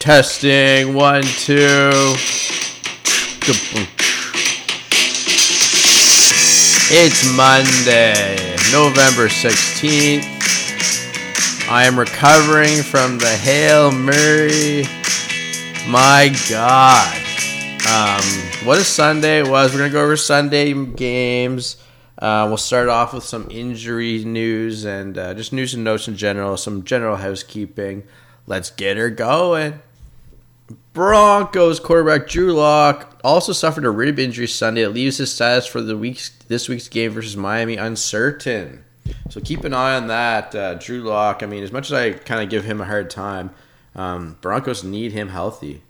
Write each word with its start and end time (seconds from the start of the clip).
Testing 0.00 0.94
one, 0.94 1.22
two. 1.22 1.90
It's 6.90 7.36
Monday, 7.36 8.56
November 8.72 9.28
16th. 9.28 10.24
I 11.68 11.84
am 11.84 11.98
recovering 11.98 12.82
from 12.82 13.18
the 13.18 13.28
Hail 13.28 13.92
Murray. 13.92 14.84
My 15.86 16.34
God. 16.48 17.14
Um, 17.86 18.24
what 18.66 18.78
a 18.78 18.84
Sunday 18.84 19.40
it 19.40 19.48
was. 19.48 19.72
We're 19.72 19.80
going 19.80 19.90
to 19.90 19.94
go 19.94 20.02
over 20.02 20.16
Sunday 20.16 20.72
games. 20.72 21.76
Uh, 22.16 22.46
we'll 22.48 22.56
start 22.56 22.88
off 22.88 23.12
with 23.12 23.24
some 23.24 23.48
injury 23.50 24.24
news 24.24 24.86
and 24.86 25.18
uh, 25.18 25.34
just 25.34 25.52
news 25.52 25.74
and 25.74 25.84
notes 25.84 26.08
in 26.08 26.16
general, 26.16 26.56
some 26.56 26.84
general 26.84 27.16
housekeeping. 27.16 28.04
Let's 28.46 28.70
get 28.70 28.96
her 28.96 29.10
going. 29.10 29.82
Broncos 30.92 31.80
quarterback 31.80 32.28
Drew 32.28 32.52
Lock 32.52 33.20
also 33.24 33.52
suffered 33.52 33.84
a 33.84 33.90
rib 33.90 34.18
injury 34.18 34.46
Sunday. 34.46 34.82
It 34.82 34.90
leaves 34.90 35.18
his 35.18 35.32
status 35.32 35.66
for 35.66 35.80
the 35.80 35.96
week's 35.96 36.30
this 36.48 36.68
week's 36.68 36.88
game 36.88 37.12
versus 37.12 37.36
Miami 37.36 37.76
uncertain. 37.76 38.84
So 39.30 39.40
keep 39.40 39.64
an 39.64 39.74
eye 39.74 39.96
on 39.96 40.06
that. 40.08 40.54
Uh, 40.54 40.74
Drew 40.74 41.02
Lock. 41.02 41.42
I 41.42 41.46
mean, 41.46 41.64
as 41.64 41.72
much 41.72 41.86
as 41.86 41.92
I 41.92 42.12
kind 42.12 42.42
of 42.42 42.50
give 42.50 42.64
him 42.64 42.80
a 42.80 42.84
hard 42.84 43.10
time, 43.10 43.50
um, 43.94 44.36
Broncos 44.40 44.84
need 44.84 45.12
him 45.12 45.28
healthy. 45.28 45.82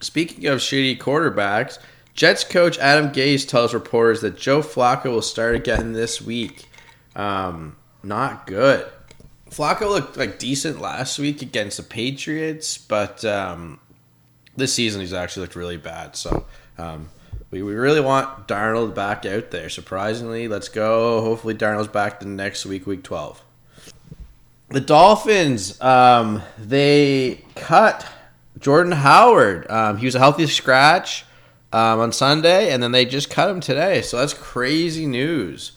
Speaking 0.00 0.46
of 0.46 0.58
shitty 0.58 0.98
quarterbacks, 0.98 1.78
Jets 2.14 2.44
coach 2.44 2.78
Adam 2.78 3.10
Gase 3.10 3.46
tells 3.46 3.74
reporters 3.74 4.20
that 4.22 4.36
Joe 4.36 4.60
Flacco 4.60 5.06
will 5.06 5.22
start 5.22 5.54
again 5.54 5.92
this 5.92 6.20
week. 6.20 6.68
Um, 7.14 7.76
not 8.02 8.46
good. 8.46 8.86
Flacco 9.50 9.88
looked 9.88 10.16
like 10.16 10.38
decent 10.38 10.80
last 10.80 11.18
week 11.18 11.42
against 11.42 11.76
the 11.78 11.82
Patriots, 11.82 12.78
but 12.78 13.24
um, 13.24 13.80
this 14.56 14.74
season 14.74 15.00
he's 15.00 15.12
actually 15.12 15.42
looked 15.42 15.56
really 15.56 15.76
bad. 15.76 16.16
So 16.16 16.46
um, 16.76 17.08
we, 17.50 17.62
we 17.62 17.74
really 17.74 18.00
want 18.00 18.46
Darnold 18.46 18.94
back 18.94 19.24
out 19.24 19.50
there. 19.50 19.68
Surprisingly, 19.68 20.48
let's 20.48 20.68
go. 20.68 21.20
Hopefully 21.22 21.54
Darnold's 21.54 21.88
back 21.88 22.20
the 22.20 22.26
next 22.26 22.66
week, 22.66 22.86
week 22.86 23.02
twelve. 23.02 23.42
The 24.70 24.80
Dolphins, 24.80 25.80
um, 25.80 26.42
they 26.58 27.42
cut 27.54 28.06
Jordan 28.58 28.92
Howard. 28.92 29.70
Um, 29.70 29.96
he 29.96 30.04
was 30.04 30.14
a 30.14 30.18
healthy 30.18 30.46
scratch 30.46 31.24
um, 31.72 32.00
on 32.00 32.12
Sunday, 32.12 32.70
and 32.70 32.82
then 32.82 32.92
they 32.92 33.06
just 33.06 33.30
cut 33.30 33.48
him 33.48 33.60
today. 33.60 34.02
So 34.02 34.18
that's 34.18 34.34
crazy 34.34 35.06
news. 35.06 35.72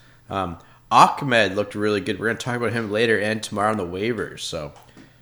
Ahmed 0.91 1.55
looked 1.55 1.73
really 1.73 2.01
good. 2.01 2.19
We're 2.19 2.27
going 2.27 2.37
to 2.37 2.43
talk 2.43 2.57
about 2.57 2.73
him 2.73 2.91
later 2.91 3.19
and 3.19 3.41
tomorrow 3.41 3.71
on 3.71 3.77
the 3.77 3.85
waivers. 3.85 4.41
So 4.41 4.73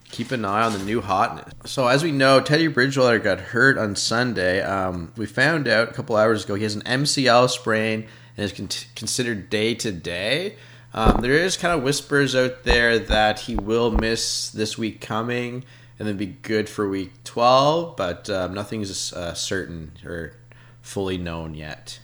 keep 0.09 0.31
an 0.31 0.43
eye 0.43 0.63
on 0.63 0.73
the 0.73 0.79
new 0.79 1.01
hotness. 1.01 1.53
So 1.65 1.87
as 1.87 2.03
we 2.03 2.11
know, 2.11 2.41
Teddy 2.41 2.67
Bridgewater 2.67 3.19
got 3.19 3.39
hurt 3.39 3.77
on 3.77 3.95
Sunday. 3.95 4.61
Um, 4.61 5.13
we 5.15 5.27
found 5.27 5.67
out 5.67 5.89
a 5.89 5.93
couple 5.93 6.15
hours 6.15 6.43
ago 6.43 6.55
he 6.55 6.63
has 6.63 6.75
an 6.75 6.81
MCL 6.81 7.49
sprain 7.49 8.07
and 8.35 8.43
is 8.43 8.51
con- 8.51 8.69
considered 8.95 9.49
day 9.49 9.75
to 9.75 9.91
day. 9.91 10.55
Um, 10.91 11.21
there 11.21 11.33
is 11.33 11.55
kind 11.55 11.77
of 11.77 11.83
whispers 11.83 12.35
out 12.35 12.63
there 12.63 12.97
that 12.97 13.41
he 13.41 13.55
will 13.55 13.91
miss 13.91 14.49
this 14.49 14.75
week 14.75 15.01
coming 15.01 15.63
and 15.99 16.07
then 16.07 16.17
be 16.17 16.25
good 16.25 16.67
for 16.67 16.89
week 16.89 17.11
12, 17.25 17.95
but 17.95 18.27
um, 18.29 18.55
nothing 18.55 18.81
is 18.81 19.13
uh, 19.13 19.35
certain 19.35 19.91
or 20.03 20.33
fully 20.81 21.17
known 21.19 21.53
yet. 21.53 21.99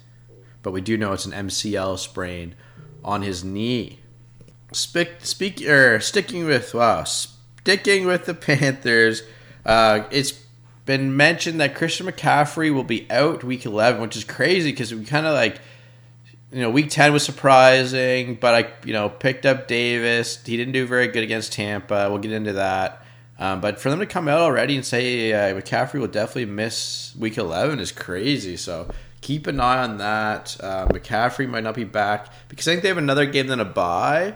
But 0.62 0.72
we 0.72 0.82
do 0.82 0.98
know 0.98 1.14
it's 1.14 1.26
an 1.26 1.32
MCL 1.32 1.98
sprain 1.98 2.54
on 3.06 3.22
his 3.22 3.44
knee. 3.45 4.00
Speak, 4.73 5.14
speak 5.20 5.61
er, 5.66 6.02
sticking 6.02 6.45
with 6.45 6.73
wow, 6.73 7.06
sticking 7.06 8.06
with 8.06 8.25
the 8.25 8.34
Panthers. 8.34 9.22
Uh, 9.66 10.03
it's 10.12 10.34
been 10.86 11.16
mentioned 11.16 11.62
that 11.62 11.75
Christian 11.75 12.08
McCaffrey 12.08 12.73
will 12.73 12.84
be 12.84 13.09
out 13.09 13.44
week 13.44 13.66
11, 13.66 14.02
which 14.02 14.17
is 14.17 14.25
crazy 14.25 14.72
because 14.72 14.94
we 14.94 15.06
kind 15.06 15.25
of 15.25 15.34
like 15.34 15.59
you 16.52 16.62
know, 16.62 16.69
week 16.69 16.90
10 16.90 17.12
was 17.12 17.24
surprising, 17.24 18.35
but 18.35 18.56
I, 18.56 18.74
you 18.85 18.94
know, 18.94 19.09
picked 19.09 19.46
up 19.46 19.68
Davis. 19.68 20.44
He 20.46 20.56
didn't 20.56 20.74
do 20.74 20.85
very 20.85 21.07
good 21.07 21.24
against 21.24 21.53
Tampa. 21.53 22.07
We'll 22.09 22.19
get 22.19 22.31
into 22.31 22.53
that. 22.53 23.03
Um, 23.38 23.59
but 23.59 23.80
for 23.80 23.90
them 23.90 24.00
to 24.00 24.06
come 24.06 24.30
out 24.30 24.40
already 24.40 24.75
and 24.75 24.85
say 24.85 25.34
uh, 25.34 25.59
McCaffrey 25.59 26.00
will 26.00 26.07
definitely 26.07 26.46
miss 26.46 27.13
week 27.18 27.38
11 27.38 27.80
is 27.80 27.91
crazy. 27.91 28.56
So 28.56 28.90
keep 29.25 29.47
an 29.47 29.59
eye 29.59 29.81
on 29.81 29.97
that. 29.97 30.56
Uh, 30.59 30.86
McCaffrey 30.88 31.50
might 31.50 31.63
not 31.63 31.74
be 31.74 31.84
back 31.84 32.28
because 32.47 32.68
I 32.68 32.74
think 32.74 32.84
they 32.84 32.90
have 32.90 33.00
another 33.00 33.25
game 33.25 33.47
than 33.47 33.59
a 33.59 33.66
bye. 33.66 34.36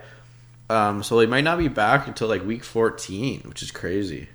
Um, 0.67 1.03
so 1.03 1.17
they 1.17 1.27
might 1.27 1.43
not 1.43 1.59
be 1.59 1.67
back 1.67 2.07
until 2.07 2.27
like 2.27 2.43
week 2.43 2.63
14, 2.63 3.43
which 3.45 3.61
is 3.61 3.69
crazy. 3.69 4.29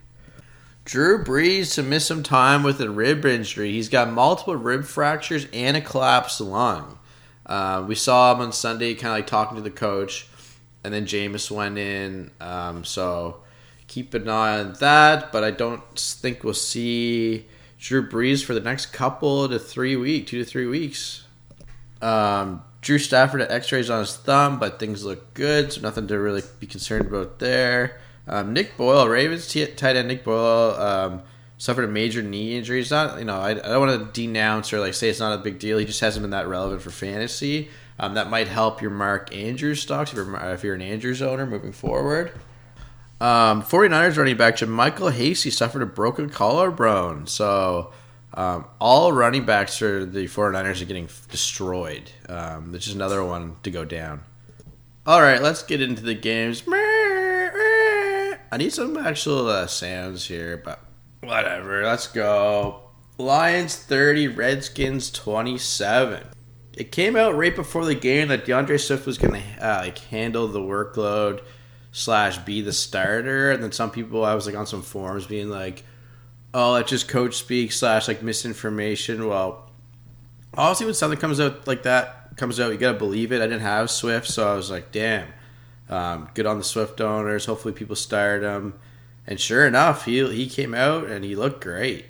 Drew 0.84 1.25
Brees 1.25 1.75
to 1.75 1.82
miss 1.82 2.06
some 2.06 2.22
time 2.22 2.62
with 2.62 2.81
a 2.81 2.88
rib 2.88 3.26
injury. 3.26 3.72
He's 3.72 3.88
got 3.88 4.12
multiple 4.12 4.54
rib 4.54 4.84
fractures 4.84 5.48
and 5.53 5.76
a 5.76 5.81
collapsed 5.81 6.41
lung. 6.41 7.00
Uh, 7.44 7.84
we 7.86 7.97
saw 7.97 8.32
him 8.32 8.41
on 8.41 8.53
Sunday, 8.53 8.94
kind 8.94 9.12
of 9.12 9.19
like 9.19 9.26
talking 9.26 9.56
to 9.56 9.62
the 9.62 9.71
coach, 9.71 10.28
and 10.84 10.94
then 10.94 11.04
Jameis 11.04 11.50
went 11.50 11.78
in. 11.78 12.31
Um, 12.41 12.84
so 12.84 13.42
keep 13.88 14.15
an 14.15 14.28
eye 14.28 14.60
on 14.60 14.75
that. 14.75 15.32
But 15.32 15.42
I 15.42 15.50
don't 15.50 15.82
think 15.98 16.44
we'll 16.44 16.54
see 16.54 17.47
Drew 17.84 18.09
Brees 18.09 18.43
for 18.43 18.55
the 18.55 18.61
next 18.61 18.87
couple 18.87 19.47
to 19.47 19.59
three 19.59 19.95
weeks, 19.95 20.31
two 20.31 20.39
to 20.43 20.45
three 20.47 20.67
weeks. 20.67 21.25
Um, 22.00 22.62
Drew 22.81 22.97
Stafford 22.97 23.43
had 23.43 23.53
X-rays 23.53 23.91
on 23.91 24.00
his 24.00 24.17
thumb, 24.17 24.59
but 24.59 24.81
things 24.81 25.05
look 25.05 25.34
good, 25.34 25.71
so 25.71 25.83
nothing 25.83 26.06
to 26.06 26.19
really 26.19 26.41
be 26.59 26.67
concerned 26.67 27.06
about 27.09 27.41
there. 27.41 28.00
Um, 28.27 28.55
Nick 28.55 28.78
Boyle, 28.78 29.06
Ravens 29.06 29.47
t- 29.49 29.67
tight 29.67 29.97
end 29.97 30.09
Nick 30.09 30.25
Boyle, 30.25 30.75
um, 30.81 31.22
suffered 31.59 31.84
a 31.84 31.89
major 31.89 32.22
knee 32.22 32.56
injury. 32.56 32.81
It's 32.81 32.91
not, 32.91 33.19
you 33.19 33.27
know, 33.27 33.37
I, 33.37 33.50
I 33.50 33.55
don't 33.55 33.87
want 33.87 34.15
to 34.15 34.19
denounce 34.19 34.72
or 34.72 34.81
like 34.81 34.95
say 34.95 35.11
it's 35.11 35.21
not 35.21 35.39
a 35.39 35.43
big 35.43 35.59
deal. 35.59 35.77
He 35.77 35.84
just 35.84 36.01
hasn't 36.01 36.22
been 36.22 36.31
that 36.31 36.49
relevant 36.49 36.81
for 36.81 36.91
fantasy. 36.91 37.69
Um, 37.99 38.15
that 38.15 38.31
might 38.31 38.49
help 38.49 38.81
your 38.81 38.93
Mark 38.93 39.34
Andrews 39.37 39.83
stocks 39.83 40.11
if 40.11 40.16
you're, 40.16 40.37
if 40.55 40.65
you're 40.65 40.75
an 40.75 40.81
Andrews 40.81 41.21
owner 41.21 41.45
moving 41.45 41.72
forward. 41.72 42.33
Um, 43.20 43.62
49ers 43.62 44.16
running 44.16 44.36
back 44.36 44.56
JaMycal 44.56 45.12
Hasty 45.12 45.50
suffered 45.50 45.82
a 45.82 45.86
broken 45.86 46.28
collarbone. 46.28 47.26
So 47.26 47.92
um, 48.34 48.66
all 48.80 49.12
running 49.12 49.44
backs 49.44 49.78
for 49.78 50.04
the 50.04 50.25
49ers 50.25 50.82
are 50.82 50.84
getting 50.84 51.08
destroyed. 51.30 52.10
Um, 52.28 52.72
which 52.72 52.86
is 52.88 52.94
another 52.94 53.24
one 53.24 53.56
to 53.62 53.70
go 53.70 53.84
down. 53.84 54.22
All 55.06 55.20
right, 55.20 55.41
let's 55.41 55.62
get 55.62 55.82
into 55.82 56.03
the 56.03 56.14
games. 56.14 56.64
I 56.66 58.56
need 58.56 58.72
some 58.72 58.97
actual 58.97 59.48
uh, 59.48 59.66
sounds 59.66 60.26
here, 60.26 60.56
but 60.64 60.80
whatever. 61.22 61.84
Let's 61.84 62.06
go. 62.06 62.80
Lions 63.19 63.76
30, 63.76 64.28
Redskins 64.28 65.10
27. 65.10 66.26
It 66.72 66.91
came 66.91 67.16
out 67.16 67.36
right 67.36 67.54
before 67.54 67.84
the 67.84 67.94
game 67.94 68.28
that 68.28 68.44
D'Andre 68.44 68.78
Swift 68.78 69.06
was 69.06 69.19
going 69.19 69.41
to 69.41 69.48
uh, 69.60 69.82
like 69.82 69.98
handle 69.98 70.48
the 70.48 70.60
workload 70.60 71.41
slash 71.94 72.38
be 72.38 72.60
the 72.60 72.72
starter, 72.72 73.53
and 73.53 73.62
then 73.62 73.71
some 73.71 73.91
people 73.91 74.25
I 74.25 74.34
was 74.34 74.47
like 74.47 74.56
on 74.56 74.66
some 74.66 74.82
forums 74.82 75.27
being 75.27 75.49
like, 75.49 75.84
"Oh, 76.53 76.75
that's 76.75 76.91
just 76.91 77.09
coach 77.09 77.37
speak 77.37 77.71
slash 77.71 78.09
like 78.09 78.21
misinformation." 78.21 79.28
Well, 79.28 79.71
obviously 80.54 80.87
when 80.87 80.94
something 80.94 81.21
comes 81.21 81.38
out 81.41 81.66
like 81.69 81.84
that 81.84 82.37
comes 82.37 82.59
out, 82.59 82.72
you 82.72 82.78
gotta 82.78 82.99
believe 82.99 83.33
it. 83.33 83.41
I 83.41 83.47
didn't 83.47 83.60
have 83.60 83.91
Swift, 83.91 84.27
so 84.27 84.53
I 84.53 84.56
was 84.56 84.71
like, 84.71 84.93
"Damn." 84.93 85.28
Um, 85.88 86.28
good 86.34 86.47
on 86.47 86.59
the 86.59 86.65
Swift 86.65 87.00
owners. 87.00 87.47
Hopefully, 87.47 87.72
people 87.72 87.94
start 87.94 88.43
him. 88.43 88.75
And 89.27 89.38
sure 89.38 89.65
enough, 89.65 90.04
he 90.04 90.27
he 90.34 90.49
came 90.49 90.75
out 90.75 91.06
and 91.06 91.25
he 91.25 91.37
looked 91.37 91.62
great. 91.62 92.06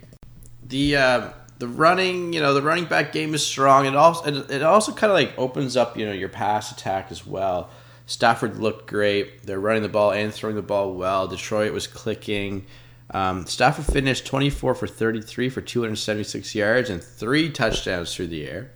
The 0.66 0.96
uh, 0.96 1.30
the 1.58 1.68
running, 1.68 2.32
you 2.32 2.40
know, 2.40 2.54
the 2.54 2.62
running 2.62 2.86
back 2.86 3.12
game 3.12 3.34
is 3.34 3.46
strong. 3.46 3.84
It 3.84 3.94
also 3.94 4.32
it, 4.32 4.50
it 4.50 4.62
also 4.62 4.92
kind 4.92 5.10
of 5.10 5.14
like 5.14 5.38
opens 5.38 5.76
up, 5.76 5.98
you 5.98 6.06
know, 6.06 6.12
your 6.12 6.30
pass 6.30 6.72
attack 6.72 7.08
as 7.10 7.26
well. 7.26 7.68
Stafford 8.06 8.58
looked 8.58 8.86
great. 8.86 9.44
They're 9.46 9.60
running 9.60 9.82
the 9.82 9.88
ball 9.88 10.12
and 10.12 10.32
throwing 10.32 10.56
the 10.56 10.62
ball 10.62 10.94
well. 10.94 11.26
Detroit 11.26 11.72
was 11.72 11.86
clicking. 11.86 12.66
Um, 13.10 13.46
Stafford 13.46 13.86
finished 13.86 14.26
24 14.26 14.74
for 14.74 14.86
33 14.86 15.48
for 15.48 15.60
276 15.60 16.54
yards 16.54 16.90
and 16.90 17.02
three 17.02 17.50
touchdowns 17.50 18.14
through 18.14 18.28
the 18.28 18.46
air. 18.46 18.72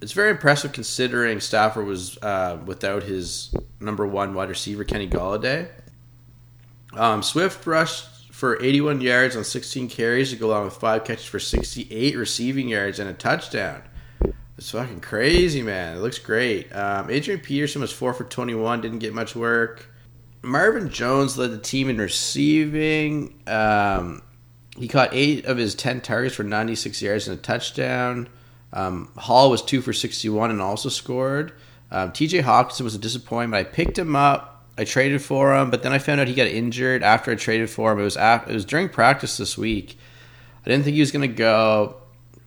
It's 0.00 0.12
very 0.12 0.30
impressive 0.30 0.72
considering 0.72 1.40
Stafford 1.40 1.86
was 1.86 2.16
uh, 2.18 2.58
without 2.64 3.02
his 3.02 3.54
number 3.80 4.06
one 4.06 4.34
wide 4.34 4.48
receiver, 4.48 4.84
Kenny 4.84 5.08
Golladay. 5.08 5.68
Um, 6.94 7.22
Swift 7.22 7.66
rushed 7.66 8.32
for 8.32 8.60
81 8.62 9.02
yards 9.02 9.36
on 9.36 9.44
16 9.44 9.88
carries 9.90 10.30
to 10.30 10.36
go 10.36 10.48
along 10.48 10.64
with 10.64 10.74
five 10.74 11.04
catches 11.04 11.26
for 11.26 11.38
68 11.38 12.16
receiving 12.16 12.68
yards 12.68 12.98
and 12.98 13.10
a 13.10 13.12
touchdown. 13.12 13.82
It's 14.60 14.72
fucking 14.72 15.00
crazy, 15.00 15.62
man. 15.62 15.96
It 15.96 16.00
looks 16.00 16.18
great. 16.18 16.70
Um, 16.76 17.08
Adrian 17.08 17.40
Peterson 17.40 17.80
was 17.80 17.90
four 17.90 18.12
for 18.12 18.24
21, 18.24 18.82
didn't 18.82 18.98
get 18.98 19.14
much 19.14 19.34
work. 19.34 19.88
Marvin 20.42 20.90
Jones 20.90 21.38
led 21.38 21.50
the 21.50 21.56
team 21.56 21.88
in 21.88 21.96
receiving. 21.96 23.40
Um, 23.46 24.20
he 24.76 24.86
caught 24.86 25.08
eight 25.12 25.46
of 25.46 25.56
his 25.56 25.74
10 25.74 26.02
targets 26.02 26.34
for 26.34 26.42
96 26.42 27.00
yards 27.00 27.26
and 27.26 27.38
a 27.38 27.40
touchdown. 27.40 28.28
Um, 28.74 29.10
Hall 29.16 29.48
was 29.48 29.62
two 29.62 29.80
for 29.80 29.94
61 29.94 30.50
and 30.50 30.60
also 30.60 30.90
scored. 30.90 31.52
Um, 31.90 32.12
TJ 32.12 32.42
Hockenson 32.42 32.82
was 32.82 32.94
a 32.94 32.98
disappointment. 32.98 33.66
I 33.66 33.70
picked 33.70 33.98
him 33.98 34.14
up 34.14 34.50
I 34.76 34.84
traded 34.84 35.22
for 35.22 35.56
him, 35.56 35.70
but 35.70 35.82
then 35.82 35.92
I 35.92 35.98
found 35.98 36.20
out 36.20 36.28
he 36.28 36.34
got 36.34 36.46
injured 36.46 37.02
after 37.02 37.30
I 37.30 37.34
traded 37.34 37.70
for 37.70 37.92
him. 37.92 37.98
It 37.98 38.04
was 38.04 38.18
after, 38.18 38.50
it 38.50 38.54
was 38.54 38.66
during 38.66 38.90
practice 38.90 39.38
this 39.38 39.56
week. 39.56 39.98
I 40.64 40.68
didn't 40.68 40.84
think 40.84 40.94
he 40.94 41.00
was 41.00 41.12
going 41.12 41.28
to 41.28 41.34
go. 41.34 41.99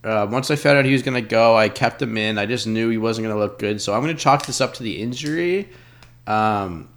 Uh, 0.03 0.27
once 0.29 0.51
I 0.51 0.57
found 0.57 0.77
out 0.77 0.85
he 0.85 0.91
was 0.91 1.01
going 1.01 1.21
to 1.21 1.27
go, 1.27 1.55
I 1.55 1.69
kept 1.69 2.01
him 2.01 2.17
in. 2.17 2.37
I 2.37 2.45
just 2.45 2.67
knew 2.67 2.89
he 2.89 2.97
wasn't 2.97 3.25
going 3.25 3.35
to 3.35 3.39
look 3.39 3.57
good, 3.57 3.81
so 3.81 3.93
I'm 3.93 4.01
going 4.01 4.15
to 4.15 4.21
chalk 4.21 4.45
this 4.45 4.59
up 4.59 4.73
to 4.75 4.83
the 4.83 5.01
injury. 5.01 5.69
Um, 6.27 6.89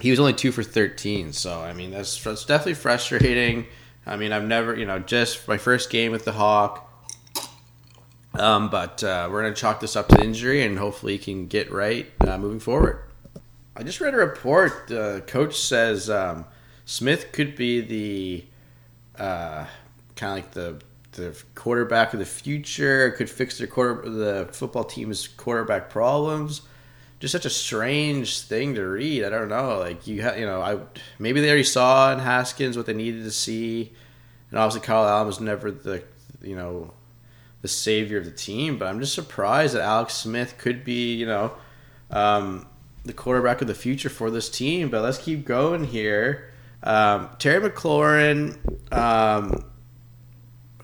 he 0.00 0.10
was 0.10 0.18
only 0.18 0.32
two 0.32 0.50
for 0.50 0.62
13, 0.62 1.32
so 1.32 1.60
I 1.60 1.72
mean 1.74 1.90
that's, 1.90 2.22
that's 2.22 2.44
definitely 2.44 2.74
frustrating. 2.74 3.66
I 4.06 4.16
mean 4.16 4.32
I've 4.32 4.44
never, 4.44 4.76
you 4.76 4.86
know, 4.86 4.98
just 4.98 5.46
my 5.46 5.58
first 5.58 5.90
game 5.90 6.10
with 6.10 6.24
the 6.24 6.32
Hawk. 6.32 6.88
Um, 8.34 8.70
but 8.70 9.04
uh, 9.04 9.28
we're 9.30 9.42
going 9.42 9.54
to 9.54 9.60
chalk 9.60 9.80
this 9.80 9.94
up 9.94 10.08
to 10.08 10.22
injury, 10.22 10.64
and 10.64 10.78
hopefully 10.78 11.18
he 11.18 11.18
can 11.18 11.46
get 11.48 11.70
right 11.70 12.10
uh, 12.20 12.38
moving 12.38 12.60
forward. 12.60 13.04
I 13.76 13.82
just 13.82 14.00
read 14.00 14.14
a 14.14 14.18
report. 14.18 14.88
The 14.88 15.22
coach 15.26 15.58
says 15.58 16.08
um, 16.08 16.46
Smith 16.84 17.32
could 17.32 17.56
be 17.56 17.80
the 17.80 18.44
uh, 19.22 19.66
kind 20.16 20.30
of 20.30 20.44
like 20.44 20.50
the 20.52 20.80
the 21.12 21.40
quarterback 21.54 22.12
of 22.12 22.18
the 22.18 22.26
future. 22.26 23.10
Could 23.12 23.30
fix 23.30 23.58
their 23.58 23.66
quarter 23.66 24.08
the 24.08 24.48
football 24.52 24.84
team's 24.84 25.28
quarterback 25.28 25.90
problems. 25.90 26.62
Just 27.20 27.32
such 27.32 27.46
a 27.46 27.50
strange 27.50 28.40
thing 28.40 28.74
to 28.74 28.82
read. 28.82 29.24
I 29.24 29.30
don't 29.30 29.48
know. 29.48 29.78
Like 29.78 30.06
you, 30.06 30.22
ha- 30.22 30.34
you 30.34 30.44
know, 30.44 30.60
I 30.60 30.78
maybe 31.18 31.40
they 31.40 31.48
already 31.48 31.64
saw 31.64 32.12
in 32.12 32.18
Haskins 32.18 32.76
what 32.76 32.86
they 32.86 32.94
needed 32.94 33.24
to 33.24 33.30
see, 33.30 33.92
and 34.50 34.58
obviously 34.58 34.86
Kyle 34.86 35.06
Allen 35.06 35.26
was 35.26 35.40
never 35.40 35.70
the 35.70 36.02
you 36.42 36.56
know 36.56 36.92
the 37.60 37.68
savior 37.68 38.18
of 38.18 38.24
the 38.24 38.32
team. 38.32 38.76
But 38.76 38.88
I'm 38.88 38.98
just 38.98 39.14
surprised 39.14 39.74
that 39.74 39.82
Alex 39.82 40.14
Smith 40.14 40.58
could 40.58 40.84
be 40.84 41.14
you 41.14 41.26
know. 41.26 41.52
Um, 42.10 42.66
the 43.04 43.12
quarterback 43.12 43.60
of 43.60 43.66
the 43.66 43.74
future 43.74 44.08
for 44.08 44.30
this 44.30 44.48
team. 44.48 44.88
But 44.88 45.02
let's 45.02 45.18
keep 45.18 45.44
going 45.44 45.84
here. 45.84 46.50
Um, 46.82 47.30
Terry 47.38 47.68
McLaurin 47.68 48.58
um, 48.92 49.64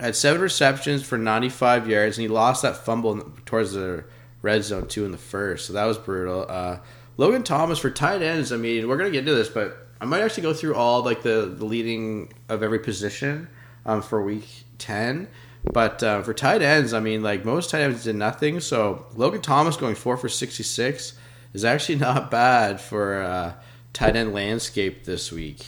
had 0.00 0.16
seven 0.16 0.40
receptions 0.40 1.02
for 1.02 1.18
95 1.18 1.88
yards, 1.88 2.18
and 2.18 2.22
he 2.22 2.28
lost 2.28 2.62
that 2.62 2.76
fumble 2.76 3.20
towards 3.44 3.72
the 3.72 4.04
red 4.42 4.62
zone 4.64 4.86
too 4.86 5.04
in 5.04 5.10
the 5.10 5.18
first. 5.18 5.66
So 5.66 5.72
that 5.72 5.84
was 5.84 5.98
brutal. 5.98 6.46
Uh, 6.48 6.78
Logan 7.16 7.42
Thomas 7.42 7.78
for 7.78 7.90
tight 7.90 8.22
ends. 8.22 8.52
I 8.52 8.56
mean, 8.56 8.88
we're 8.88 8.96
gonna 8.96 9.10
get 9.10 9.20
into 9.20 9.34
this, 9.34 9.48
but 9.48 9.88
I 10.00 10.04
might 10.04 10.22
actually 10.22 10.44
go 10.44 10.54
through 10.54 10.74
all 10.74 11.02
like 11.02 11.22
the, 11.22 11.52
the 11.56 11.64
leading 11.64 12.32
of 12.48 12.62
every 12.62 12.78
position 12.78 13.48
um, 13.84 14.02
for 14.02 14.22
week 14.22 14.64
10. 14.78 15.28
But 15.72 16.02
uh, 16.02 16.22
for 16.22 16.32
tight 16.32 16.62
ends, 16.62 16.94
I 16.94 17.00
mean, 17.00 17.22
like 17.22 17.44
most 17.44 17.70
tight 17.70 17.82
ends 17.82 18.04
did 18.04 18.14
nothing. 18.14 18.60
So 18.60 19.06
Logan 19.16 19.42
Thomas 19.42 19.76
going 19.76 19.96
four 19.96 20.16
for 20.16 20.28
66 20.28 21.14
is 21.52 21.64
actually 21.64 21.96
not 21.98 22.30
bad 22.30 22.80
for 22.80 23.22
uh, 23.22 23.54
tight 23.92 24.14
end 24.14 24.32
landscape 24.32 25.04
this 25.04 25.32
week. 25.32 25.66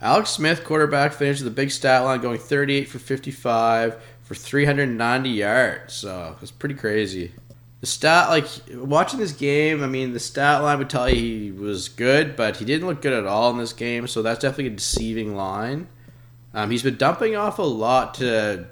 Alex 0.00 0.30
Smith, 0.30 0.64
quarterback, 0.64 1.12
finished 1.12 1.42
the 1.42 1.50
big 1.50 1.70
stat 1.70 2.04
line 2.04 2.20
going 2.20 2.38
38 2.38 2.88
for 2.88 2.98
55 2.98 4.02
for 4.22 4.34
390 4.34 5.30
yards. 5.30 5.94
So 5.94 6.36
it's 6.42 6.50
pretty 6.50 6.74
crazy. 6.74 7.32
The 7.80 7.86
stat, 7.86 8.28
like 8.28 8.46
watching 8.74 9.20
this 9.20 9.32
game, 9.32 9.82
I 9.82 9.86
mean, 9.86 10.12
the 10.12 10.20
stat 10.20 10.62
line 10.62 10.78
would 10.78 10.90
tell 10.90 11.08
you 11.08 11.16
he 11.16 11.50
was 11.50 11.88
good, 11.88 12.36
but 12.36 12.56
he 12.56 12.64
didn't 12.64 12.86
look 12.86 13.02
good 13.02 13.12
at 13.12 13.26
all 13.26 13.50
in 13.50 13.58
this 13.58 13.72
game. 13.72 14.06
So 14.06 14.22
that's 14.22 14.40
definitely 14.40 14.68
a 14.68 14.76
deceiving 14.76 15.36
line. 15.36 15.88
Um, 16.54 16.70
he's 16.70 16.82
been 16.82 16.96
dumping 16.96 17.36
off 17.36 17.58
a 17.58 17.62
lot 17.62 18.14
to 18.14 18.66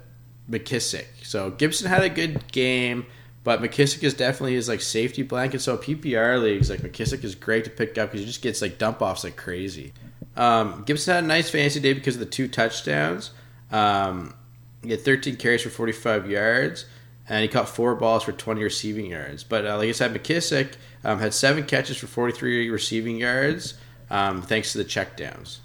McKissic. 0.51 1.07
So 1.23 1.51
Gibson 1.51 1.89
had 1.89 2.03
a 2.03 2.09
good 2.09 2.51
game. 2.51 3.07
But 3.45 3.61
McKissic 3.61 4.03
is 4.03 4.15
definitely 4.15 4.55
his 4.55 4.69
like 4.69 4.81
safety 4.81 5.23
blanket. 5.23 5.61
So 5.61 5.77
PPR 5.77 6.43
leagues, 6.43 6.71
like 6.71 6.81
McKissic 6.81 7.23
is 7.25 7.35
great 7.35 7.65
to 7.65 7.71
pick 7.71 7.97
up 7.99 8.11
because 8.11 8.21
he 8.21 8.27
just 8.27 8.41
gets 8.41 8.63
like 8.63 8.79
dump 8.79 9.03
offs 9.03 9.23
like 9.23 9.37
crazy. 9.37 9.93
Um, 10.37 10.83
Gibson 10.85 11.15
had 11.15 11.25
a 11.25 11.27
nice 11.27 11.51
fantasy 11.51 11.81
day 11.81 11.93
because 11.93 12.17
of 12.17 12.21
the 12.21 12.27
two 12.27 12.49
touchdowns. 12.49 13.31
Um, 13.71 14.35
he 14.83 14.91
had 14.91 15.01
13 15.01 15.37
carries 15.37 15.63
for 15.63 15.71
45 15.71 16.29
yards, 16.29 16.87
and 17.29 17.43
he 17.43 17.49
caught 17.49 17.69
four 17.69 17.95
balls 17.95 18.23
for 18.25 18.33
20 18.33 18.63
receiving 18.63 19.07
yards. 19.07 19.45
But 19.45 19.67
uh, 19.67 19.79
like 19.79 19.89
I 19.89 19.93
said, 19.93 20.15
McKissic 20.15 20.75
um, 21.05 21.19
had 21.19 21.35
seven 21.35 21.65
catches 21.65 21.97
for 21.97 22.07
43 22.07 22.71
receiving 22.71 23.17
yards, 23.17 23.75
um, 24.11 24.43
thanks 24.43 24.73
to 24.73 24.79
the 24.79 24.85
checkdowns. 24.85 25.59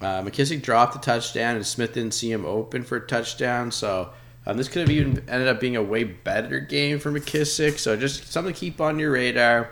Uh, 0.00 0.22
McKissic 0.22 0.62
dropped 0.62 0.94
the 0.94 0.98
touchdown, 0.98 1.56
and 1.56 1.66
Smith 1.66 1.94
didn't 1.94 2.14
see 2.14 2.30
him 2.30 2.44
open 2.44 2.82
for 2.82 2.96
a 2.96 3.06
touchdown, 3.06 3.70
so 3.70 4.10
um, 4.46 4.56
this 4.56 4.68
could 4.68 4.80
have 4.80 4.90
even 4.90 5.24
ended 5.28 5.48
up 5.48 5.60
being 5.60 5.76
a 5.76 5.82
way 5.82 6.04
better 6.04 6.60
game 6.60 6.98
for 6.98 7.10
McKissic. 7.10 7.78
So 7.78 7.96
just 7.96 8.30
something 8.30 8.52
to 8.52 8.58
keep 8.58 8.80
on 8.80 8.98
your 8.98 9.12
radar. 9.12 9.70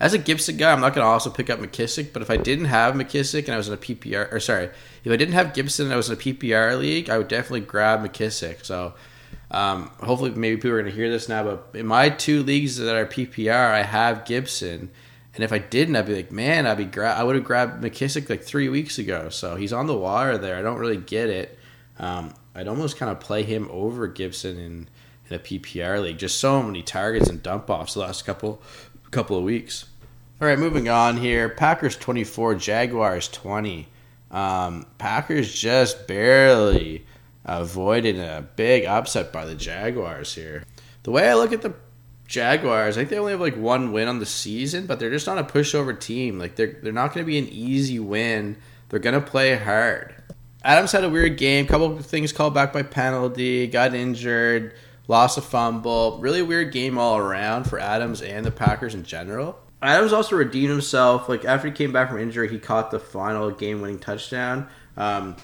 As 0.00 0.14
a 0.14 0.18
Gibson 0.18 0.56
guy, 0.56 0.72
I'm 0.72 0.80
not 0.80 0.94
going 0.94 1.04
to 1.04 1.10
also 1.10 1.28
pick 1.28 1.50
up 1.50 1.58
McKissic, 1.58 2.12
but 2.12 2.22
if 2.22 2.30
I 2.30 2.36
didn't 2.36 2.66
have 2.66 2.94
McKissic 2.94 3.44
and 3.44 3.54
I 3.54 3.56
was 3.56 3.66
in 3.66 3.74
a 3.74 3.78
PPR, 3.78 4.32
or 4.32 4.38
sorry, 4.38 4.70
if 5.02 5.12
I 5.12 5.16
didn't 5.16 5.34
have 5.34 5.54
Gibson 5.54 5.86
and 5.86 5.92
I 5.92 5.96
was 5.96 6.08
in 6.08 6.14
a 6.14 6.20
PPR 6.20 6.78
league, 6.78 7.10
I 7.10 7.18
would 7.18 7.26
definitely 7.26 7.62
grab 7.62 8.00
McKissic. 8.04 8.64
So 8.64 8.94
um, 9.50 9.90
hopefully, 10.00 10.30
maybe 10.30 10.56
people 10.56 10.72
are 10.72 10.80
going 10.80 10.92
to 10.92 10.96
hear 10.96 11.10
this 11.10 11.28
now. 11.28 11.42
But 11.42 11.70
in 11.74 11.86
my 11.86 12.10
two 12.10 12.42
leagues 12.44 12.76
that 12.76 12.94
are 12.94 13.06
PPR, 13.06 13.72
I 13.72 13.82
have 13.82 14.24
Gibson, 14.24 14.90
and 15.34 15.44
if 15.44 15.52
I 15.52 15.58
didn't, 15.58 15.96
I'd 15.96 16.06
be 16.06 16.14
like, 16.14 16.30
man, 16.30 16.66
I'd 16.66 16.78
be 16.78 16.84
gra- 16.84 17.14
I 17.14 17.24
would 17.24 17.34
have 17.34 17.44
grabbed 17.44 17.82
McKissic 17.82 18.30
like 18.30 18.42
three 18.42 18.68
weeks 18.68 18.98
ago. 18.98 19.30
So 19.30 19.56
he's 19.56 19.72
on 19.72 19.86
the 19.86 19.96
wire 19.96 20.38
there. 20.38 20.56
I 20.56 20.62
don't 20.62 20.78
really 20.78 20.96
get 20.96 21.28
it. 21.28 21.58
Um, 21.98 22.34
I'd 22.54 22.68
almost 22.68 22.96
kind 22.96 23.10
of 23.10 23.18
play 23.20 23.42
him 23.42 23.68
over 23.70 24.06
Gibson 24.06 24.58
in, 24.58 24.88
in 25.28 25.36
a 25.36 25.38
PPR 25.38 26.02
league. 26.02 26.18
Just 26.18 26.38
so 26.38 26.62
many 26.62 26.82
targets 26.82 27.28
and 27.28 27.42
dump 27.42 27.68
offs 27.68 27.94
the 27.94 28.00
last 28.00 28.24
couple 28.24 28.62
couple 29.10 29.36
of 29.36 29.42
weeks. 29.42 29.86
All 30.40 30.46
right, 30.46 30.58
moving 30.58 30.88
on 30.88 31.16
here. 31.16 31.48
Packers 31.48 31.96
24, 31.96 32.54
Jaguars 32.54 33.26
20. 33.26 33.88
Um, 34.30 34.86
Packers 34.96 35.52
just 35.52 36.06
barely 36.06 37.04
avoided 37.44 38.20
a 38.20 38.46
big 38.54 38.84
upset 38.84 39.32
by 39.32 39.44
the 39.44 39.56
Jaguars 39.56 40.32
here. 40.36 40.62
The 41.02 41.10
way 41.10 41.28
I 41.28 41.34
look 41.34 41.52
at 41.52 41.62
the 41.62 41.74
Jaguars, 42.28 42.96
I 42.96 43.00
think 43.00 43.10
they 43.10 43.18
only 43.18 43.32
have 43.32 43.40
like 43.40 43.56
one 43.56 43.90
win 43.90 44.06
on 44.06 44.20
the 44.20 44.26
season, 44.26 44.86
but 44.86 45.00
they're 45.00 45.10
just 45.10 45.26
not 45.26 45.38
a 45.38 45.42
pushover 45.44 45.98
team. 45.98 46.38
Like 46.38 46.54
they're 46.54 46.78
they're 46.84 46.92
not 46.92 47.12
going 47.12 47.26
to 47.26 47.30
be 47.30 47.38
an 47.38 47.48
easy 47.48 47.98
win. 47.98 48.58
They're 48.90 49.00
going 49.00 49.20
to 49.20 49.26
play 49.26 49.56
hard. 49.56 50.14
Adams 50.62 50.92
had 50.92 51.02
a 51.02 51.10
weird 51.10 51.36
game. 51.36 51.66
Couple 51.66 51.98
things 51.98 52.32
called 52.32 52.54
back 52.54 52.72
by 52.72 52.84
penalty. 52.84 53.66
Got 53.66 53.92
injured. 53.92 54.74
Lost 55.08 55.36
a 55.36 55.40
fumble. 55.40 56.18
Really 56.20 56.42
weird 56.42 56.70
game 56.70 56.96
all 56.96 57.16
around 57.16 57.64
for 57.64 57.80
Adams 57.80 58.22
and 58.22 58.46
the 58.46 58.52
Packers 58.52 58.94
in 58.94 59.02
general. 59.02 59.58
Adams 59.82 60.12
also 60.12 60.36
redeemed 60.36 60.70
himself. 60.70 61.28
Like 61.28 61.44
after 61.44 61.68
he 61.68 61.74
came 61.74 61.92
back 61.92 62.08
from 62.10 62.18
injury, 62.18 62.48
he 62.48 62.58
caught 62.58 62.90
the 62.90 62.98
final 62.98 63.50
game-winning 63.50 63.98
touchdown. 63.98 64.68
Um, 64.96 65.36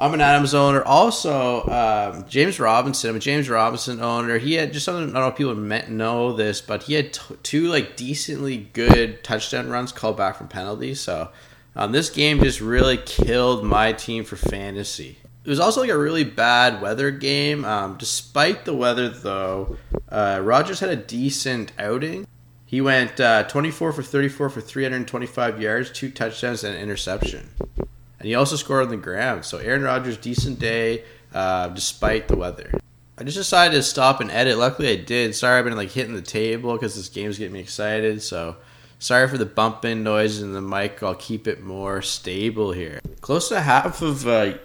I'm 0.00 0.14
an 0.14 0.22
Adams 0.22 0.54
owner. 0.54 0.82
Also, 0.82 1.62
um, 1.68 2.24
James 2.26 2.58
Robinson. 2.58 3.10
I'm 3.10 3.16
a 3.16 3.20
James 3.20 3.50
Robinson 3.50 4.00
owner. 4.00 4.38
He 4.38 4.54
had 4.54 4.72
just 4.72 4.86
something. 4.86 5.10
I 5.10 5.12
don't 5.12 5.22
know 5.22 5.28
if 5.28 5.36
people 5.36 5.54
know 5.90 6.32
this, 6.32 6.62
but 6.62 6.84
he 6.84 6.94
had 6.94 7.12
t- 7.12 7.36
two 7.42 7.68
like 7.68 7.96
decently 7.96 8.56
good 8.72 9.22
touchdown 9.22 9.68
runs 9.68 9.92
called 9.92 10.16
back 10.16 10.36
from 10.36 10.48
penalties. 10.48 11.00
So 11.00 11.28
um, 11.76 11.92
this 11.92 12.08
game 12.08 12.40
just 12.40 12.62
really 12.62 12.96
killed 12.96 13.62
my 13.62 13.92
team 13.92 14.24
for 14.24 14.36
fantasy. 14.36 15.18
It 15.44 15.48
was 15.50 15.60
also 15.60 15.82
like 15.82 15.90
a 15.90 15.98
really 15.98 16.24
bad 16.24 16.80
weather 16.80 17.10
game. 17.10 17.66
Um, 17.66 17.96
despite 17.98 18.64
the 18.64 18.74
weather, 18.74 19.10
though, 19.10 19.76
uh, 20.08 20.40
Rodgers 20.42 20.80
had 20.80 20.90
a 20.90 20.96
decent 20.96 21.72
outing. 21.78 22.26
He 22.70 22.80
went 22.80 23.18
uh, 23.18 23.42
24 23.44 23.92
for 23.92 24.02
34 24.02 24.48
for 24.48 24.60
325 24.60 25.60
yards, 25.60 25.90
two 25.90 26.08
touchdowns, 26.08 26.62
and 26.62 26.76
an 26.76 26.80
interception. 26.80 27.50
And 27.58 28.28
he 28.28 28.36
also 28.36 28.54
scored 28.54 28.84
on 28.84 28.90
the 28.90 28.96
ground. 28.96 29.44
So 29.44 29.58
Aaron 29.58 29.82
Rodgers, 29.82 30.16
decent 30.16 30.60
day, 30.60 31.02
uh, 31.34 31.68
despite 31.68 32.28
the 32.28 32.36
weather. 32.36 32.70
I 33.18 33.24
just 33.24 33.36
decided 33.36 33.74
to 33.74 33.82
stop 33.82 34.20
and 34.20 34.30
edit. 34.30 34.56
Luckily, 34.56 34.88
I 34.90 34.96
did. 34.96 35.34
Sorry, 35.34 35.58
I've 35.58 35.64
been 35.64 35.76
like 35.76 35.90
hitting 35.90 36.14
the 36.14 36.22
table 36.22 36.72
because 36.74 36.94
this 36.94 37.08
game's 37.08 37.38
getting 37.38 37.54
me 37.54 37.60
excited. 37.60 38.22
So 38.22 38.56
Sorry 39.02 39.26
for 39.28 39.38
the 39.38 39.46
bumping 39.46 40.02
noise 40.02 40.42
in 40.42 40.52
the 40.52 40.60
mic. 40.60 41.02
I'll 41.02 41.14
keep 41.14 41.48
it 41.48 41.62
more 41.62 42.02
stable 42.02 42.72
here. 42.72 43.00
Close 43.22 43.48
to 43.48 43.62
half 43.62 44.02
of 44.02 44.28
uh, 44.28 44.58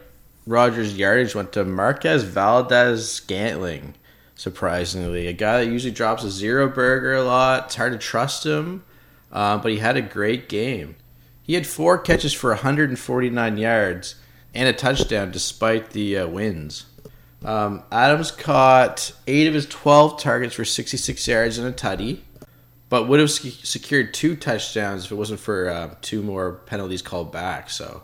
Rodgers' 0.45 0.97
yardage 0.97 1.33
went 1.33 1.53
to 1.53 1.63
Marquez 1.63 2.25
Valdes-Scantling. 2.25 3.93
Surprisingly, 4.35 5.27
a 5.27 5.33
guy 5.33 5.63
that 5.63 5.71
usually 5.71 5.93
drops 5.93 6.23
a 6.23 6.29
zero 6.29 6.67
burger 6.67 7.13
a 7.13 7.23
lot. 7.23 7.65
It's 7.65 7.75
hard 7.75 7.93
to 7.93 7.97
trust 7.97 8.45
him, 8.45 8.83
uh, 9.31 9.57
but 9.57 9.71
he 9.71 9.77
had 9.77 9.95
a 9.95 10.01
great 10.01 10.49
game. 10.49 10.97
He 11.41 11.53
had 11.53 11.65
four 11.65 11.97
catches 11.97 12.33
for 12.33 12.49
149 12.49 13.57
yards 13.57 14.15
and 14.53 14.67
a 14.67 14.73
touchdown 14.73 15.31
despite 15.31 15.91
the 15.91 16.17
uh, 16.17 16.27
wins. 16.27 16.85
Um, 17.43 17.83
Adams 17.91 18.31
caught 18.31 19.13
eight 19.27 19.47
of 19.47 19.53
his 19.53 19.67
12 19.67 20.19
targets 20.19 20.55
for 20.55 20.65
66 20.65 21.27
yards 21.27 21.57
and 21.57 21.67
a 21.67 21.71
tutty 21.71 22.21
but 22.89 23.07
would 23.07 23.19
have 23.19 23.31
secured 23.31 24.13
two 24.13 24.35
touchdowns 24.35 25.05
if 25.05 25.11
it 25.11 25.15
wasn't 25.15 25.39
for 25.39 25.69
uh, 25.69 25.95
two 26.01 26.21
more 26.21 26.53
penalties 26.65 27.01
called 27.01 27.31
back. 27.31 27.69
So 27.69 28.03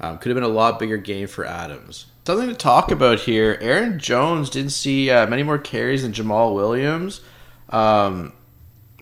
um, 0.00 0.18
could 0.18 0.30
have 0.30 0.36
been 0.36 0.42
a 0.42 0.48
lot 0.48 0.78
bigger 0.78 0.96
game 0.96 1.28
for 1.28 1.44
Adams. 1.44 2.06
Something 2.24 2.48
to 2.50 2.54
talk 2.54 2.92
about 2.92 3.20
here. 3.20 3.58
Aaron 3.60 3.98
Jones 3.98 4.48
didn't 4.48 4.70
see 4.70 5.10
uh, 5.10 5.26
many 5.26 5.42
more 5.42 5.58
carries 5.58 6.02
than 6.02 6.12
Jamaal 6.12 6.54
Williams. 6.54 7.20
Um, 7.68 8.32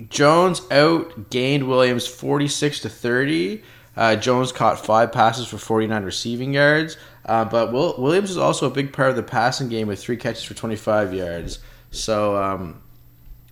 Jones 0.08 0.60
outgained 0.62 1.66
Williams 1.66 2.06
46 2.06 2.80
to 2.80 2.88
30. 2.88 3.62
Uh, 3.94 4.16
Jones 4.16 4.52
caught 4.52 4.84
five 4.84 5.12
passes 5.12 5.46
for 5.46 5.58
49 5.58 6.02
receiving 6.02 6.54
yards. 6.54 6.96
Uh, 7.26 7.44
but 7.44 7.72
Will, 7.72 7.94
Williams 7.98 8.30
is 8.30 8.38
also 8.38 8.66
a 8.66 8.70
big 8.70 8.92
part 8.92 9.10
of 9.10 9.16
the 9.16 9.22
passing 9.22 9.68
game 9.68 9.86
with 9.86 10.02
three 10.02 10.16
catches 10.16 10.42
for 10.42 10.54
25 10.54 11.12
yards. 11.12 11.58
So 11.90 12.42
um, 12.42 12.80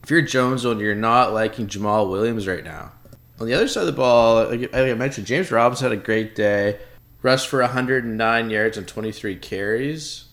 if 0.03 0.11
you're 0.11 0.23
Jones 0.23 0.65
and 0.65 0.81
you're 0.81 0.95
not 0.95 1.35
liking 1.35 1.67
Jamaal 1.67 2.11
Williams 2.11 2.47
right 2.49 2.65
now. 2.65 2.93
On 3.39 3.47
the 3.47 3.53
other 3.53 3.69
side 3.69 3.83
of 3.83 3.87
the 3.87 3.93
ball, 3.93 4.49
like 4.49 4.75
I 4.75 4.95
mentioned, 4.95 5.27
James 5.27 5.51
Robinson 5.51 5.91
had 5.91 5.99
a 5.99 6.03
great 6.03 6.35
day. 6.35 6.79
Rushed 7.23 7.49
for 7.49 7.61
109 7.61 8.51
yards 8.51 8.77
and 8.77 8.87
23 8.87 9.37
carries. 9.37 10.27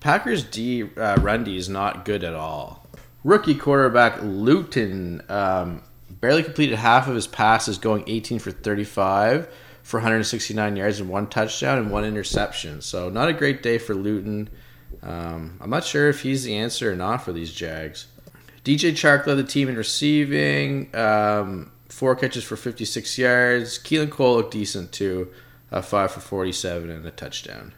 Packers 0.00 0.42
D 0.42 0.84
uh, 0.96 1.16
run 1.20 1.44
D 1.44 1.56
is 1.56 1.68
not 1.68 2.04
good 2.04 2.24
at 2.24 2.34
all. 2.34 2.86
Rookie 3.22 3.54
quarterback 3.54 4.22
Luton 4.22 5.22
um, 5.28 5.82
barely 6.10 6.42
completed 6.42 6.76
half 6.76 7.06
of 7.08 7.14
his 7.14 7.26
passes, 7.26 7.78
going 7.78 8.04
18 8.06 8.38
for 8.38 8.50
35 8.50 9.48
for 9.82 9.98
169 9.98 10.76
yards 10.76 11.00
and 11.00 11.08
one 11.08 11.26
touchdown 11.26 11.78
and 11.78 11.90
one 11.90 12.04
interception. 12.04 12.80
So 12.80 13.08
not 13.10 13.28
a 13.28 13.32
great 13.32 13.62
day 13.62 13.78
for 13.78 13.94
Luton. 13.94 14.48
Um, 15.02 15.58
I'm 15.60 15.70
not 15.70 15.84
sure 15.84 16.08
if 16.08 16.22
he's 16.22 16.44
the 16.44 16.56
answer 16.56 16.92
or 16.92 16.96
not 16.96 17.18
for 17.18 17.32
these 17.32 17.52
Jags. 17.52 18.06
DJ 18.64 18.92
Chark 18.92 19.26
led 19.26 19.36
the 19.36 19.44
team 19.44 19.68
in 19.68 19.76
receiving, 19.76 20.94
um, 20.94 21.72
four 21.88 22.14
catches 22.14 22.44
for 22.44 22.56
56 22.56 23.18
yards. 23.18 23.78
Keelan 23.78 24.10
Cole 24.10 24.36
looked 24.36 24.52
decent 24.52 24.92
too, 24.92 25.30
uh, 25.72 25.82
five 25.82 26.12
for 26.12 26.20
47 26.20 26.90
and 26.90 27.04
a 27.06 27.10
touchdown. 27.10 27.72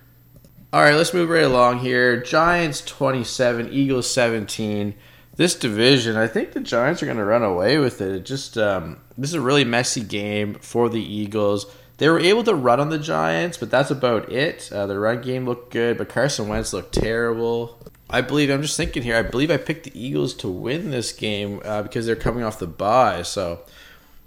All 0.73 0.81
right, 0.81 0.95
let's 0.95 1.13
move 1.13 1.29
right 1.29 1.45
along 1.45 1.81
here. 1.81 2.23
Giants 2.23 2.81
27, 2.81 3.69
Eagles 3.71 4.11
17. 4.11 4.95
This 5.37 5.55
division, 5.55 6.17
I 6.17 6.27
think 6.27 6.53
the 6.53 6.61
Giants 6.61 7.03
are 7.03 7.07
going 7.07 7.19
to 7.19 7.25
run 7.25 7.43
away 7.43 7.79
with 7.79 8.01
it. 8.01 8.15
it 8.15 8.25
just 8.25 8.57
um, 8.57 8.99
this 9.17 9.31
is 9.31 9.35
a 9.35 9.41
really 9.41 9.65
messy 9.65 10.03
game 10.03 10.55
for 10.55 10.89
the 10.89 11.03
Eagles. 11.03 11.67
They 11.99 12.09
were 12.09 12.19
able 12.19 12.43
to 12.45 12.55
run 12.55 12.81
on 12.81 12.89
the 12.89 12.99
Giants, 12.99 13.59
but 13.59 13.71
that's 13.71 13.91
about 13.91 14.33
it. 14.33 14.71
Uh, 14.73 14.87
the 14.87 14.99
run 14.99 15.21
game 15.23 15.45
looked 15.47 15.73
good, 15.73 15.99
but 15.99 16.09
Carson 16.09 16.49
Wentz 16.49 16.73
looked 16.73 16.95
terrible. 16.95 17.79
I 18.11 18.21
believe 18.21 18.51
I'm 18.51 18.63
just 18.63 18.77
thinking 18.77 19.03
here. 19.03 19.17
I 19.17 19.23
believe 19.23 19.51
I 19.51 19.57
picked 19.57 19.85
the 19.85 19.99
Eagles 19.99 20.35
to 20.37 20.49
win 20.49 20.91
this 20.91 21.13
game 21.13 21.61
uh, 21.65 21.83
because 21.83 22.05
they're 22.05 22.17
coming 22.17 22.45
off 22.45 22.59
the 22.59 22.67
bye. 22.67 23.23
So 23.23 23.61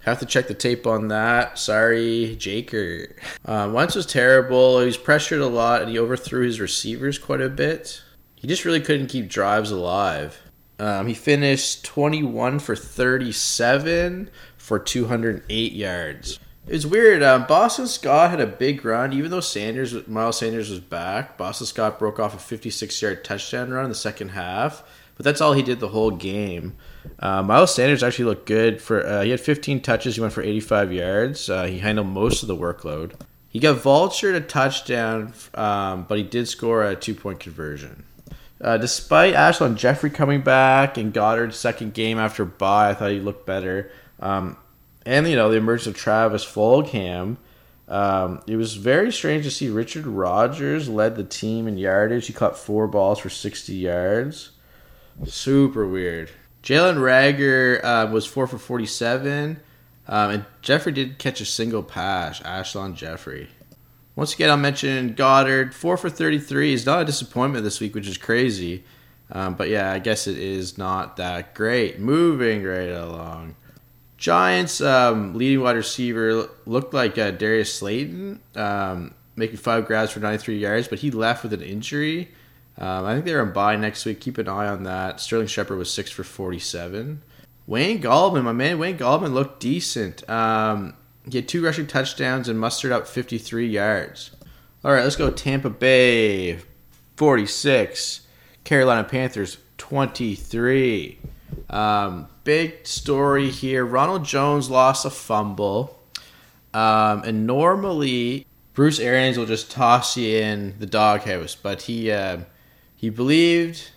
have 0.06 0.20
to 0.20 0.26
check 0.26 0.48
the 0.48 0.54
tape 0.54 0.86
on 0.88 1.08
that. 1.10 1.58
Sorry, 1.58 2.36
Jaker. 2.40 3.14
Um, 3.46 3.74
Wentz 3.74 3.96
was 3.96 4.06
terrible. 4.06 4.80
He 4.80 4.86
was 4.86 4.98
pressured 4.98 5.42
a 5.42 5.48
lot, 5.48 5.82
and 5.82 5.90
he 5.90 6.00
overthrew 6.00 6.46
his 6.46 6.60
receivers 6.60 7.18
quite 7.18 7.42
a 7.42 7.50
bit. 7.50 8.02
He 8.36 8.48
just 8.48 8.66
really 8.66 8.82
couldn't 8.82 9.08
keep 9.08 9.28
drives 9.28 9.72
alive. 9.72 10.40
Um, 10.78 11.08
he 11.08 11.14
finished 11.14 11.86
21 11.86 12.60
for 12.60 12.76
37 12.76 14.30
for 14.58 14.78
208 14.78 15.72
yards. 15.74 16.40
It's 16.68 16.86
weird. 16.86 17.22
Um, 17.22 17.46
Boston 17.46 17.88
Scott 17.88 18.32
had 18.32 18.42
a 18.42 18.48
big 18.48 18.84
run, 18.84 19.14
even 19.14 19.30
though 19.30 19.40
Sanders, 19.40 20.08
Miles 20.08 20.40
Sanders 20.40 20.70
was 20.70 20.80
back. 20.80 21.38
Boston 21.38 21.68
Scott 21.68 22.00
broke 22.00 22.20
off 22.20 22.34
a 22.34 22.56
56-yard 22.56 23.24
touchdown 23.24 23.72
run 23.72 23.86
in 23.86 23.90
the 23.90 23.96
second 23.96 24.30
half, 24.30 24.84
but 25.16 25.24
that's 25.24 25.42
all 25.42 25.54
he 25.54 25.64
did 25.64 25.80
the 25.80 25.90
whole 25.90 26.12
game. 26.12 26.76
Uh, 27.20 27.42
Miles 27.44 27.74
Sanders 27.74 28.04
actually 28.04 28.26
looked 28.26 28.46
good 28.46 28.82
for. 28.82 29.06
Uh, 29.06 29.22
he 29.22 29.32
had 29.32 29.40
15 29.40 29.82
touches. 29.82 30.16
He 30.16 30.22
went 30.22 30.34
for 30.34 30.42
85 30.42 30.92
yards. 30.92 31.50
Uh, 31.50 31.66
he 31.66 31.80
handled 31.80 32.08
most 32.08 32.42
of 32.42 32.48
the 32.48 32.56
workload. 32.56 33.14
He 33.48 33.60
got 33.60 33.78
vultured 33.78 34.36
a 34.36 34.42
touchdown, 34.42 35.34
um, 35.54 36.06
but 36.10 36.18
he 36.18 36.24
did 36.24 36.48
score 36.48 36.84
a 36.84 36.96
two-point 36.96 37.40
conversion. 37.40 38.04
Uh, 38.60 38.78
despite 38.78 39.34
Alshon 39.34 39.76
Jeffery 39.76 40.10
coming 40.10 40.42
back 40.42 40.98
and 40.98 41.14
Goedert's 41.14 41.58
second 41.58 41.94
game 41.94 42.18
after 42.18 42.44
bye, 42.44 42.90
I 42.90 42.94
thought 42.94 43.12
he 43.12 43.20
looked 43.20 43.46
better. 43.46 43.92
Um, 44.20 44.58
and 45.06 45.28
you 45.28 45.36
know 45.36 45.50
the 45.50 45.58
emergence 45.58 45.88
of 45.88 45.96
Travis 45.96 46.44
Fulgham. 46.46 47.38
Um, 47.88 48.42
it 48.48 48.56
was 48.56 48.76
very 48.76 49.12
strange 49.12 49.44
to 49.44 49.52
see 49.52 49.70
Richard 49.70 50.08
Rodgers 50.08 50.90
led 50.90 51.16
the 51.16 51.24
team 51.24 51.68
in 51.68 51.78
yardage. 51.78 52.28
He 52.28 52.34
caught 52.34 52.58
four 52.58 52.88
balls 52.88 53.20
for 53.20 53.30
60 53.30 53.74
yards. 53.76 54.52
Super 55.24 55.88
weird. 55.88 56.32
Jalen 56.64 56.98
Reagor 56.98 57.84
uh, 57.84 58.12
was 58.12 58.26
four 58.26 58.48
for 58.48 58.58
47. 58.58 59.60
Um, 60.08 60.32
and 60.32 60.46
Jeffery 60.62 60.92
did 60.92 61.18
catch 61.18 61.42
a 61.42 61.46
single 61.46 61.84
pass, 61.84 62.40
Alshon 62.42 62.96
Jeffery. 62.96 63.50
Once 64.16 64.34
again, 64.34 64.50
I'll 64.50 64.58
mention 64.58 65.14
Goedert, 65.14 65.74
four 65.74 65.98
for 65.98 66.10
33 66.10 66.74
is 66.74 66.86
not 66.86 67.02
a 67.02 67.06
disappointment 67.06 67.64
this 67.64 67.80
week, 67.80 67.96
which 67.96 68.08
is 68.08 68.18
crazy. 68.18 68.84
Um, 69.32 69.56
but 69.56 69.70
yeah, 69.70 69.92
I 69.92 70.00
guess 70.00 70.28
it 70.28 70.38
is 70.38 70.78
not 70.78 71.18
that 71.18 71.54
great. 71.54 72.00
Moving 72.00 72.64
right 72.64 72.90
along. 72.90 73.56
Giants 74.18 74.80
um, 74.80 75.34
leading 75.34 75.62
wide 75.62 75.76
receiver 75.76 76.50
looked 76.66 76.94
like 76.94 77.18
uh, 77.18 77.32
Darius 77.32 77.74
Slayton, 77.74 78.40
um, 78.56 79.14
making 79.36 79.58
five 79.58 79.86
grabs 79.86 80.12
for 80.12 80.20
93 80.20 80.58
yards, 80.58 80.88
but 80.88 81.00
he 81.00 81.12
left 81.12 81.44
with 81.44 81.54
an 81.54 81.62
injury. 81.62 82.30
Um, 82.78 83.06
I 83.06 83.14
think 83.14 83.26
they're 83.26 83.42
on 83.42 83.54
bye 83.54 83.76
next 83.76 84.06
week. 84.06 84.20
Keep 84.20 84.38
an 84.38 84.48
eye 84.48 84.68
on 84.68 84.84
that. 84.84 85.20
Sterling 85.20 85.48
Shepard 85.48 85.78
was 85.78 85.92
six 85.92 86.12
for 86.12 86.24
47. 86.24 87.22
Wayne 87.68 88.02
Gallman, 88.02 88.44
my 88.44 88.52
man, 88.52 88.78
Wayne 88.78 88.98
Gallman 88.98 89.34
looked 89.34 89.60
decent. 89.60 90.28
Um, 90.30 90.94
he 91.30 91.38
had 91.38 91.48
two 91.48 91.64
rushing 91.64 91.88
touchdowns 91.88 92.48
and 92.48 92.60
mustered 92.60 92.92
up 92.92 93.08
53 93.08 93.68
yards. 93.68 94.32
All 94.84 94.92
right, 94.92 95.04
let's 95.04 95.16
go 95.16 95.32
Tampa 95.32 95.70
Bay 95.70 96.60
46, 97.16 98.28
Carolina 98.64 99.04
Panthers 99.04 99.58
23. 99.78 101.18
Um, 101.70 102.28
big 102.44 102.86
story 102.86 103.50
here. 103.50 103.86
Ronald 103.86 104.26
Jones 104.26 104.70
lost 104.70 105.06
a 105.06 105.10
fumble. 105.10 106.00
Um, 106.74 107.24
and 107.24 107.48
normally 107.48 108.46
Bruce 108.74 109.00
Arians 109.00 109.38
will 109.38 109.46
just 109.46 109.72
toss 109.72 110.18
you 110.18 110.38
in 110.38 110.76
the 110.78 110.86
doghouse, 110.86 111.56
but 111.56 111.84
he 111.84 112.12
uh, 112.12 112.40
he 113.06 113.12
believed 113.12 113.92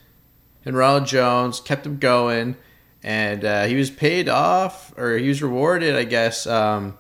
in 0.67 0.77
Ronald 0.77 1.07
Jones, 1.07 1.61
kept 1.61 1.87
him 1.87 1.97
going, 1.97 2.57
and 3.03 3.43
uh, 3.43 3.65
he 3.65 3.75
was 3.75 3.89
paid 3.89 4.29
off 4.29 4.93
or 4.99 5.17
he 5.17 5.29
was 5.29 5.43
rewarded, 5.43 5.97
I 5.97 6.05
guess. 6.05 6.47
Um, 6.47 6.99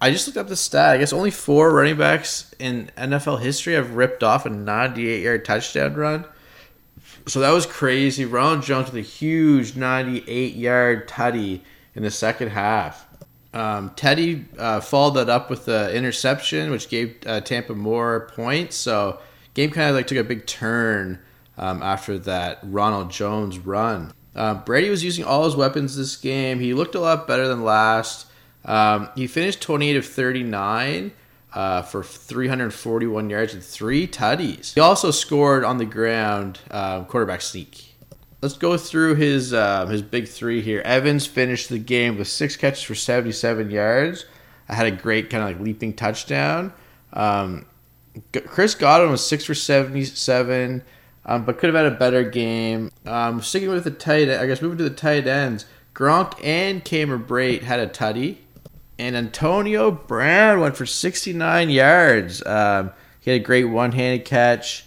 I 0.00 0.10
just 0.10 0.26
looked 0.26 0.38
up 0.38 0.48
the 0.48 0.56
stat. 0.56 0.94
I 0.94 0.96
guess 0.96 1.12
only 1.12 1.30
four 1.30 1.70
running 1.74 1.98
backs 1.98 2.54
in 2.58 2.90
NFL 2.96 3.42
history 3.42 3.74
have 3.74 3.96
ripped 3.96 4.22
off 4.22 4.46
a 4.46 4.48
98 4.48 5.22
yard 5.22 5.44
touchdown 5.44 5.92
run. 5.92 6.24
So 7.26 7.40
that 7.40 7.50
was 7.50 7.66
crazy. 7.66 8.24
Ronald 8.24 8.62
Jones 8.62 8.86
with 8.86 8.96
a 8.96 9.06
huge 9.06 9.76
98 9.76 10.54
yard 10.54 11.06
tutty 11.06 11.60
in 11.94 12.02
the 12.02 12.10
second 12.10 12.48
half. 12.48 13.06
Um, 13.52 13.92
Teddy 13.94 14.46
uh, 14.56 14.80
followed 14.80 15.16
that 15.16 15.28
up 15.28 15.50
with 15.50 15.66
the 15.66 15.94
interception, 15.94 16.70
which 16.70 16.88
gave 16.88 17.14
uh, 17.26 17.42
Tampa 17.42 17.74
more 17.74 18.30
points. 18.34 18.74
So 18.74 19.20
game 19.52 19.70
kind 19.70 19.90
of 19.90 19.96
like 19.96 20.06
took 20.06 20.16
a 20.16 20.24
big 20.24 20.46
turn 20.46 21.18
um, 21.56 21.82
after 21.82 22.18
that 22.18 22.58
Ronald 22.62 23.10
Jones 23.10 23.58
run. 23.58 24.12
Uh, 24.34 24.54
Brady 24.54 24.88
was 24.88 25.04
using 25.04 25.24
all 25.24 25.44
his 25.44 25.56
weapons 25.56 25.96
this 25.96 26.16
game. 26.16 26.60
He 26.60 26.72
looked 26.74 26.94
a 26.94 27.00
lot 27.00 27.26
better 27.26 27.46
than 27.48 27.64
last. 27.64 28.26
Um, 28.64 29.08
he 29.14 29.26
finished 29.26 29.60
28 29.60 29.96
of 29.96 30.06
39 30.06 31.12
uh, 31.52 31.82
for 31.82 32.02
341 32.02 33.30
yards 33.30 33.54
and 33.54 33.62
three 33.62 34.06
tutties. 34.06 34.74
He 34.74 34.80
also 34.80 35.10
scored 35.10 35.64
on 35.64 35.78
the 35.78 35.84
ground 35.84 36.60
uh, 36.70 37.04
quarterback 37.04 37.42
sneak. 37.42 37.94
Let's 38.40 38.56
go 38.56 38.76
through 38.76 39.16
his 39.16 39.52
uh, 39.52 39.86
his 39.86 40.02
big 40.02 40.26
three 40.26 40.62
here. 40.62 40.80
Evans 40.80 41.26
finished 41.26 41.68
the 41.68 41.78
game 41.78 42.18
with 42.18 42.26
six 42.26 42.56
catches 42.56 42.82
for 42.82 42.94
77 42.94 43.70
yards. 43.70 44.24
I 44.68 44.74
had 44.74 44.86
a 44.86 44.90
great 44.90 45.30
kind 45.30 45.44
of 45.44 45.50
like 45.50 45.60
leaping 45.64 45.92
touchdown. 45.92 46.72
Um, 47.12 47.66
Chris 48.46 48.74
Godwin 48.74 49.10
was 49.10 49.24
six 49.24 49.44
for 49.44 49.54
77, 49.54 50.82
um, 51.24 51.44
but 51.44 51.58
could 51.58 51.72
have 51.72 51.84
had 51.84 51.92
a 51.92 51.96
better 51.96 52.28
game. 52.28 52.90
Um, 53.06 53.40
sticking 53.40 53.68
with 53.68 53.84
the 53.84 53.90
tight, 53.90 54.28
I 54.28 54.46
guess 54.46 54.62
moving 54.62 54.78
to 54.78 54.84
the 54.84 54.90
tight 54.90 55.26
ends. 55.26 55.66
Gronk 55.94 56.34
and 56.42 56.84
Cameron 56.84 57.24
Brate 57.24 57.62
had 57.62 57.80
a 57.80 57.86
tutty 57.86 58.38
and 59.02 59.16
Antonio 59.16 59.90
Brown 59.90 60.60
went 60.60 60.76
for 60.76 60.86
69 60.86 61.70
yards. 61.70 62.44
Um, 62.46 62.92
he 63.20 63.32
had 63.32 63.40
a 63.40 63.44
great 63.44 63.64
one-handed 63.64 64.24
catch. 64.24 64.86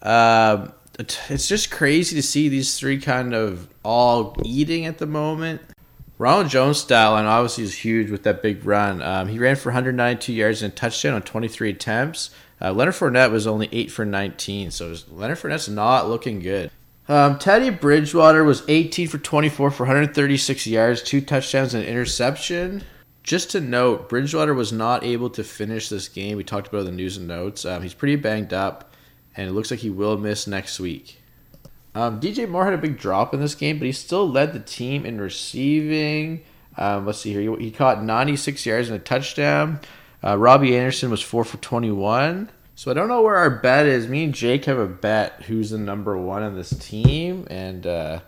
Um, 0.00 0.72
it's 0.98 1.48
just 1.48 1.70
crazy 1.70 2.16
to 2.16 2.22
see 2.22 2.48
these 2.48 2.78
three 2.78 2.98
kind 2.98 3.34
of 3.34 3.68
all 3.84 4.36
eating 4.44 4.86
at 4.86 4.98
the 4.98 5.06
moment. 5.06 5.60
Ronald 6.18 6.48
Jones 6.48 6.78
style 6.78 7.16
and 7.16 7.26
obviously 7.26 7.64
is 7.64 7.74
huge 7.74 8.10
with 8.10 8.22
that 8.22 8.42
big 8.42 8.64
run. 8.64 9.02
Um, 9.02 9.28
he 9.28 9.38
ran 9.38 9.56
for 9.56 9.70
192 9.70 10.32
yards 10.32 10.62
and 10.62 10.72
a 10.72 10.76
touchdown 10.76 11.14
on 11.14 11.22
23 11.22 11.70
attempts. 11.70 12.30
Uh, 12.62 12.72
Leonard 12.72 12.94
Fournette 12.94 13.32
was 13.32 13.46
only 13.46 13.68
8 13.72 13.90
for 13.90 14.04
19, 14.04 14.70
so 14.70 14.94
Leonard 15.10 15.38
Fournette's 15.38 15.68
not 15.68 16.08
looking 16.08 16.40
good. 16.40 16.70
Um, 17.08 17.38
Teddy 17.38 17.70
Bridgewater 17.70 18.44
was 18.44 18.62
18 18.68 19.08
for 19.08 19.18
24 19.18 19.70
for 19.72 19.82
136 19.82 20.66
yards, 20.68 21.02
two 21.02 21.20
touchdowns, 21.20 21.74
and 21.74 21.82
an 21.82 21.90
interception 21.90 22.84
just 23.22 23.50
to 23.52 23.60
note, 23.60 24.08
Bridgewater 24.08 24.54
was 24.54 24.72
not 24.72 25.04
able 25.04 25.30
to 25.30 25.44
finish 25.44 25.88
this 25.88 26.08
game. 26.08 26.36
We 26.36 26.44
talked 26.44 26.68
about 26.68 26.84
the 26.84 26.92
news 26.92 27.16
and 27.16 27.28
notes. 27.28 27.64
Um, 27.64 27.82
he's 27.82 27.94
pretty 27.94 28.16
banged 28.16 28.52
up, 28.52 28.92
and 29.36 29.48
it 29.48 29.52
looks 29.52 29.70
like 29.70 29.80
he 29.80 29.90
will 29.90 30.18
miss 30.18 30.46
next 30.46 30.80
week. 30.80 31.20
Um, 31.94 32.20
DJ 32.20 32.48
Moore 32.48 32.64
had 32.64 32.74
a 32.74 32.78
big 32.78 32.98
drop 32.98 33.32
in 33.32 33.40
this 33.40 33.54
game, 33.54 33.78
but 33.78 33.86
he 33.86 33.92
still 33.92 34.28
led 34.28 34.52
the 34.52 34.60
team 34.60 35.06
in 35.06 35.20
receiving. 35.20 36.42
Um, 36.76 37.06
let's 37.06 37.20
see 37.20 37.32
here. 37.32 37.56
He, 37.56 37.66
he, 37.66 37.70
caught 37.70 38.02
96 38.02 38.64
yards 38.64 38.88
and 38.88 38.96
a 38.96 39.02
touchdown. 39.02 39.78
Uh, 40.24 40.38
Robbie 40.38 40.76
Anderson 40.76 41.10
was 41.10 41.22
4 41.22 41.44
for 41.44 41.56
21. 41.58 42.50
So 42.74 42.90
I 42.90 42.94
don't 42.94 43.08
know 43.08 43.22
where 43.22 43.36
our 43.36 43.50
bet 43.50 43.86
is. 43.86 44.08
Me 44.08 44.24
and 44.24 44.34
Jake 44.34 44.64
have 44.64 44.78
a 44.78 44.86
bet 44.86 45.42
who's 45.42 45.70
the 45.70 45.78
number 45.78 46.16
one 46.16 46.42
on 46.42 46.54
this 46.54 46.70
team. 46.70 47.46
And 47.50 47.86
uh, 47.86 48.20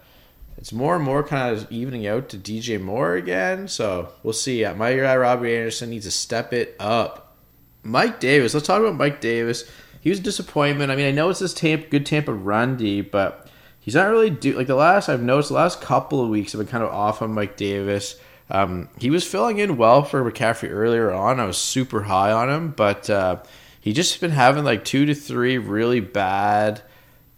it's 0.59 0.73
more 0.73 0.97
and 0.97 1.05
more 1.05 1.23
kind 1.23 1.57
of 1.57 1.71
evening 1.71 2.07
out 2.07 2.29
to 2.31 2.37
DJ 2.37 2.81
Moore 2.81 3.15
again. 3.15 3.69
So 3.69 4.11
we'll 4.23 4.33
see. 4.33 4.65
Uh, 4.65 4.75
my 4.75 4.95
guy 4.95 5.17
Robbie 5.17 5.57
Anderson 5.57 5.91
needs 5.91 6.05
to 6.05 6.11
step 6.11 6.53
it 6.53 6.77
up. 6.79 7.37
Mike 7.83 8.21
Davis. 8.21 8.55
Let's 8.55 8.67
talk 8.67 8.81
about 8.81 8.97
Mike 8.97 9.21
Davis. 9.21 9.65
He 10.01 10.11
was 10.11 10.19
a 10.19 10.23
disappointment. 10.23 10.91
I 10.91 10.97
mean, 10.97 11.07
I 11.07 11.13
know 11.13 11.31
it's 11.31 11.41
this 11.41 11.55
Tampa, 11.55 11.89
good 11.89 12.07
Tampa 12.07 12.33
run 12.33 12.77
D, 12.77 13.01
but 13.01 13.49
he's 13.81 13.95
not 13.95 14.11
really 14.11 14.31
do 14.31 14.57
like 14.57 14.67
the 14.67 14.75
last 14.75 15.09
I've 15.09 15.23
noticed. 15.23 15.49
The 15.49 15.55
last 15.55 15.81
couple 15.81 16.23
of 16.23 16.29
weeks 16.29 16.53
have 16.53 16.59
been 16.59 16.69
kind 16.69 16.85
of 16.85 16.91
off 16.91 17.23
on 17.23 17.33
Mike 17.33 17.57
Davis. 17.57 18.19
Um, 18.51 18.89
he 18.99 19.11
was 19.11 19.27
filling 19.27 19.59
in 19.59 19.77
well 19.77 20.03
for 20.03 20.31
McCaffrey 20.31 20.71
earlier 20.71 21.11
on. 21.11 21.41
I 21.41 21.47
was 21.47 21.57
super 21.57 22.03
high 22.03 22.31
on 22.31 22.51
him, 22.51 22.71
but 22.71 23.09
uh, 23.09 23.43
he 23.81 23.93
just 23.93 24.21
been 24.21 24.31
having 24.31 24.65
like 24.65 24.85
two 24.85 25.07
to 25.07 25.15
three 25.15 25.59
really 25.59 26.01
bad 26.01 26.83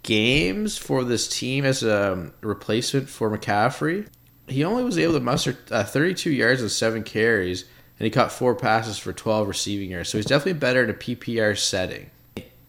games 0.02 0.78
for 0.78 1.04
this 1.04 1.28
team 1.28 1.64
as 1.64 1.82
a 1.82 2.30
replacement 2.40 3.08
for 3.08 3.36
McCaffrey. 3.36 4.08
He 4.48 4.64
only 4.64 4.84
was 4.84 4.98
able 4.98 5.14
to 5.14 5.20
muster 5.20 5.58
uh, 5.70 5.84
32 5.84 6.30
yards 6.30 6.60
and 6.60 6.70
seven 6.70 7.02
carries, 7.02 7.62
and 7.98 8.04
he 8.04 8.10
caught 8.10 8.32
four 8.32 8.54
passes 8.54 8.98
for 8.98 9.12
12 9.12 9.48
receiving 9.48 9.90
yards. 9.90 10.08
So 10.08 10.18
he's 10.18 10.26
definitely 10.26 10.60
better 10.60 10.84
in 10.84 10.90
a 10.90 10.94
PPR 10.94 11.58
setting. 11.58 12.10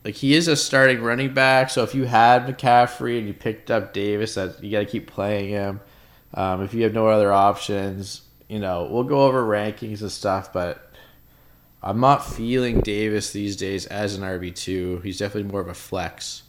Like 0.03 0.15
he 0.15 0.33
is 0.33 0.47
a 0.47 0.55
starting 0.55 1.01
running 1.01 1.33
back, 1.33 1.69
so 1.69 1.83
if 1.83 1.93
you 1.93 2.05
had 2.05 2.47
McCaffrey 2.47 3.17
and 3.19 3.27
you 3.27 3.33
picked 3.33 3.69
up 3.69 3.93
Davis, 3.93 4.35
that 4.35 4.63
you 4.63 4.71
got 4.71 4.79
to 4.79 4.85
keep 4.85 5.07
playing 5.07 5.49
him. 5.49 5.81
Um, 6.33 6.61
if 6.61 6.73
you 6.73 6.83
have 6.83 6.93
no 6.93 7.07
other 7.07 7.31
options, 7.31 8.21
you 8.47 8.59
know, 8.59 8.87
we'll 8.89 9.03
go 9.03 9.25
over 9.25 9.43
rankings 9.43 10.01
and 10.01 10.11
stuff, 10.11 10.53
but 10.53 10.91
I'm 11.81 11.99
not 11.99 12.25
feeling 12.25 12.81
Davis 12.81 13.31
these 13.31 13.55
days 13.55 13.85
as 13.85 14.15
an 14.15 14.23
RB2. 14.23 15.03
He's 15.03 15.19
definitely 15.19 15.51
more 15.51 15.61
of 15.61 15.67
a 15.67 15.73
flex. 15.73 16.43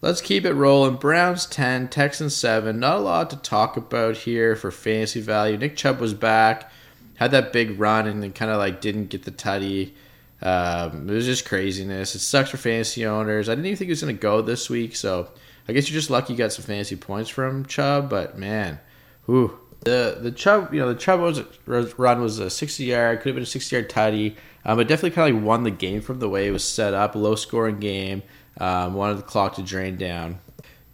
Let's 0.00 0.20
keep 0.20 0.44
it 0.44 0.52
rolling. 0.52 0.96
Browns 0.96 1.46
10, 1.46 1.88
Texans 1.88 2.36
7. 2.36 2.78
Not 2.78 2.98
a 2.98 3.00
lot 3.00 3.30
to 3.30 3.36
talk 3.36 3.76
about 3.76 4.16
here 4.16 4.54
for 4.54 4.70
fantasy 4.70 5.20
value. 5.20 5.56
Nick 5.56 5.76
Chubb 5.76 5.98
was 6.00 6.14
back, 6.14 6.70
had 7.16 7.32
that 7.32 7.52
big 7.52 7.80
run, 7.80 8.06
and 8.06 8.22
then 8.22 8.32
kind 8.32 8.50
of 8.50 8.58
like 8.58 8.80
didn't 8.80 9.08
get 9.08 9.24
the 9.24 9.32
tutty. 9.32 9.92
Um, 10.40 11.08
it 11.08 11.12
was 11.12 11.26
just 11.26 11.48
craziness. 11.48 12.14
It 12.14 12.20
sucks 12.20 12.50
for 12.50 12.58
fantasy 12.58 13.04
owners. 13.04 13.48
I 13.48 13.52
didn't 13.52 13.66
even 13.66 13.76
think 13.76 13.88
he 13.88 13.92
was 13.92 14.02
going 14.02 14.14
to 14.14 14.22
go 14.22 14.40
this 14.40 14.70
week, 14.70 14.94
so 14.94 15.28
I 15.68 15.72
guess 15.72 15.90
you're 15.90 15.98
just 15.98 16.10
lucky 16.10 16.32
you 16.32 16.38
got 16.38 16.52
some 16.52 16.64
fantasy 16.64 16.94
points 16.94 17.28
from 17.28 17.66
Chubb, 17.66 18.08
but 18.08 18.38
man, 18.38 18.78
whew, 19.26 19.58
the 19.80 20.18
the 20.20 20.30
Chubb, 20.30 20.72
you 20.72 20.80
know, 20.80 20.92
the 20.92 20.98
Chubb 20.98 21.20
was, 21.20 21.42
run 21.66 22.20
was 22.20 22.38
a 22.38 22.50
60 22.50 22.84
yard, 22.84 23.20
could 23.20 23.28
have 23.28 23.36
been 23.36 23.42
a 23.42 23.46
60 23.46 23.74
yard 23.74 23.90
tidy. 23.90 24.36
Um, 24.64 24.80
it 24.80 24.84
definitely 24.84 25.12
kind 25.12 25.30
of 25.30 25.36
like 25.36 25.46
won 25.46 25.62
the 25.62 25.70
game 25.70 26.00
from 26.00 26.18
the 26.18 26.28
way 26.28 26.46
it 26.46 26.50
was 26.50 26.64
set 26.64 26.94
up. 26.94 27.14
Low 27.14 27.34
scoring 27.34 27.78
game. 27.78 28.22
Um, 28.60 28.94
wanted 28.94 29.18
the 29.18 29.22
clock 29.22 29.54
to 29.54 29.62
drain 29.62 29.96
down. 29.96 30.40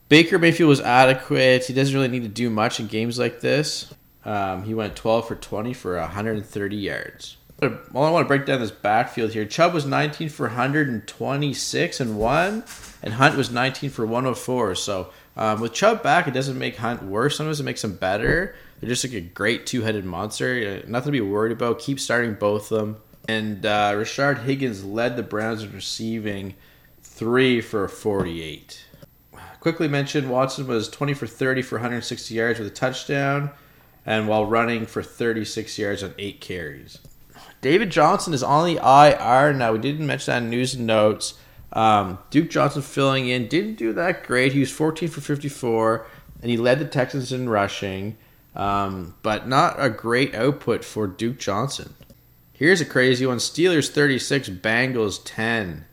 Baker 0.08 0.38
Mayfield 0.38 0.68
was 0.68 0.80
adequate. 0.80 1.64
He 1.64 1.72
doesn't 1.72 1.94
really 1.94 2.08
need 2.08 2.22
to 2.22 2.28
do 2.28 2.50
much 2.50 2.78
in 2.78 2.86
games 2.86 3.18
like 3.18 3.40
this. 3.40 3.92
Um, 4.24 4.64
he 4.64 4.74
went 4.74 4.96
12 4.96 5.28
for 5.28 5.34
20 5.34 5.72
for 5.72 5.98
130 5.98 6.76
yards. 6.76 7.36
Well, 7.60 8.04
I 8.04 8.10
want 8.10 8.24
to 8.24 8.28
break 8.28 8.46
down 8.46 8.60
this 8.60 8.70
backfield 8.70 9.32
here. 9.32 9.44
Chubb 9.44 9.72
was 9.72 9.86
19 9.86 10.28
for 10.28 10.46
126 10.46 12.00
and 12.00 12.18
one, 12.18 12.64
and 13.02 13.14
Hunt 13.14 13.36
was 13.36 13.50
19 13.50 13.90
for 13.90 14.04
104. 14.04 14.74
So 14.74 15.10
um, 15.36 15.60
with 15.60 15.72
Chubb 15.72 16.02
back, 16.02 16.26
it 16.26 16.32
doesn't 16.32 16.58
make 16.58 16.76
Hunt 16.76 17.02
worse. 17.02 17.36
Sometimes 17.36 17.60
it 17.60 17.64
makes 17.64 17.82
him 17.82 17.96
better. 17.96 18.54
They're 18.80 18.88
just 18.88 19.04
like 19.04 19.14
a 19.14 19.20
great 19.20 19.66
two-headed 19.66 20.04
monster. 20.04 20.82
Uh, 20.84 20.88
nothing 20.88 21.12
to 21.12 21.12
be 21.12 21.20
worried 21.20 21.52
about. 21.52 21.78
Keep 21.78 22.00
starting 22.00 22.34
both 22.34 22.70
of 22.70 22.80
them. 22.80 22.96
And 23.28 23.64
uh, 23.64 23.92
Rashard 23.94 24.42
Higgins 24.42 24.84
led 24.84 25.16
the 25.16 25.22
Browns 25.22 25.62
in 25.62 25.72
receiving 25.72 26.54
three 27.02 27.60
for 27.60 27.88
48. 27.88 28.84
Quickly 29.60 29.88
mentioned, 29.88 30.28
Watson 30.28 30.66
was 30.66 30.90
20 30.90 31.14
for 31.14 31.26
30 31.26 31.62
for 31.62 31.76
160 31.76 32.34
yards 32.34 32.58
with 32.58 32.68
a 32.68 32.70
touchdown, 32.70 33.50
and 34.04 34.28
while 34.28 34.44
running 34.44 34.84
for 34.84 35.02
36 35.02 35.78
yards 35.78 36.02
on 36.02 36.12
eight 36.18 36.42
carries. 36.42 36.98
David 37.62 37.88
Johnson 37.88 38.34
is 38.34 38.42
on 38.42 38.66
the 38.66 38.76
IR 38.76 39.54
now. 39.54 39.72
We 39.72 39.78
didn't 39.78 40.06
mention 40.06 40.32
that 40.32 40.42
in 40.42 40.50
news 40.50 40.74
and 40.74 40.86
notes. 40.86 41.34
Um, 41.72 42.18
Duke 42.28 42.50
Johnson 42.50 42.82
filling 42.82 43.28
in 43.28 43.48
didn't 43.48 43.76
do 43.76 43.94
that 43.94 44.24
great. 44.24 44.52
He 44.52 44.60
was 44.60 44.70
14 44.70 45.08
for 45.08 45.22
54, 45.22 46.06
and 46.42 46.50
he 46.50 46.58
led 46.58 46.78
the 46.78 46.84
Texans 46.84 47.32
in 47.32 47.48
rushing, 47.48 48.18
um, 48.54 49.14
but 49.22 49.48
not 49.48 49.76
a 49.78 49.90
great 49.90 50.34
output 50.34 50.84
for 50.84 51.06
Duke 51.06 51.38
Johnson. 51.38 51.94
Here's 52.52 52.80
a 52.80 52.84
crazy 52.84 53.26
one 53.26 53.38
Steelers 53.38 53.90
36, 53.90 54.48
Bengals 54.50 55.20
10. 55.24 55.84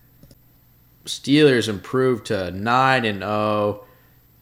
Steelers 1.05 1.67
improved 1.67 2.27
to 2.27 2.51
9 2.51 3.05
and 3.05 3.19
0, 3.19 3.83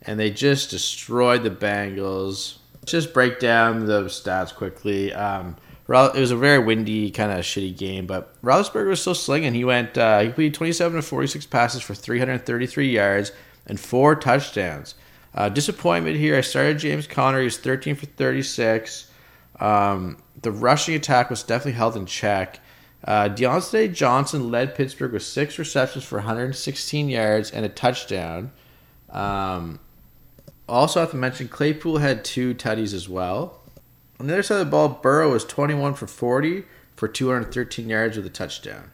and 0.02 0.20
they 0.20 0.30
just 0.30 0.70
destroyed 0.70 1.44
the 1.44 1.50
Bengals. 1.50 2.58
Just 2.86 3.14
break 3.14 3.40
down 3.40 3.86
the 3.86 4.04
stats 4.04 4.54
quickly. 4.54 5.14
Um, 5.14 5.56
it 5.88 6.20
was 6.20 6.32
a 6.32 6.36
very 6.36 6.60
windy, 6.60 7.10
kind 7.10 7.32
of 7.32 7.40
shitty 7.40 7.76
game, 7.76 8.06
but 8.06 8.40
Roethlisberger 8.44 8.90
was 8.90 9.02
still 9.02 9.16
slinging. 9.16 9.54
He 9.54 9.64
went, 9.64 9.98
uh, 9.98 10.20
he 10.20 10.28
completed 10.28 10.54
27 10.54 10.98
to 10.98 11.02
46 11.02 11.46
passes 11.48 11.82
for 11.82 11.96
333 11.96 12.90
yards 12.90 13.32
and 13.66 13.80
four 13.80 14.16
touchdowns. 14.16 14.96
Uh, 15.34 15.50
disappointment 15.50 16.18
here. 16.18 16.36
I 16.36 16.42
started 16.42 16.80
James 16.80 17.08
Conner. 17.08 17.40
He 17.40 17.46
was 17.46 17.58
13 17.58 17.96
for 17.96 18.06
36. 18.06 19.12
Um, 19.60 20.18
the 20.42 20.52
rushing 20.52 20.96
attack 20.96 21.30
was 21.30 21.44
definitely 21.44 21.74
held 21.74 21.96
in 21.96 22.06
check. 22.06 22.60
Uh, 23.04 23.30
Diontae 23.30 23.94
Johnson 23.94 24.52
led 24.52 24.76
Pittsburgh 24.76 25.14
with 25.14 25.24
six 25.24 25.58
receptions 25.58 26.04
for 26.04 26.18
116 26.18 27.10
yards 27.10 27.52
and 27.52 27.66
a 27.66 27.70
touchdown. 27.70 28.52
Um, 29.10 29.80
also, 30.68 31.00
have 31.00 31.12
to 31.12 31.18
mention 31.18 31.48
Claypool 31.48 31.98
had 31.98 32.24
two 32.24 32.54
tutties 32.54 32.94
as 32.94 33.10
well. 33.10 33.62
On 34.20 34.28
the 34.28 34.34
other 34.34 34.44
side 34.44 34.60
of 34.60 34.68
the 34.68 34.72
ball, 34.72 34.90
Burrow 34.90 35.32
was 35.32 35.46
21 35.46 35.94
for 35.94 36.06
40 36.08 36.64
for 36.96 37.08
213 37.08 37.90
yards 37.90 38.18
with 38.18 38.26
a 38.26 38.30
touchdown. 38.30 38.92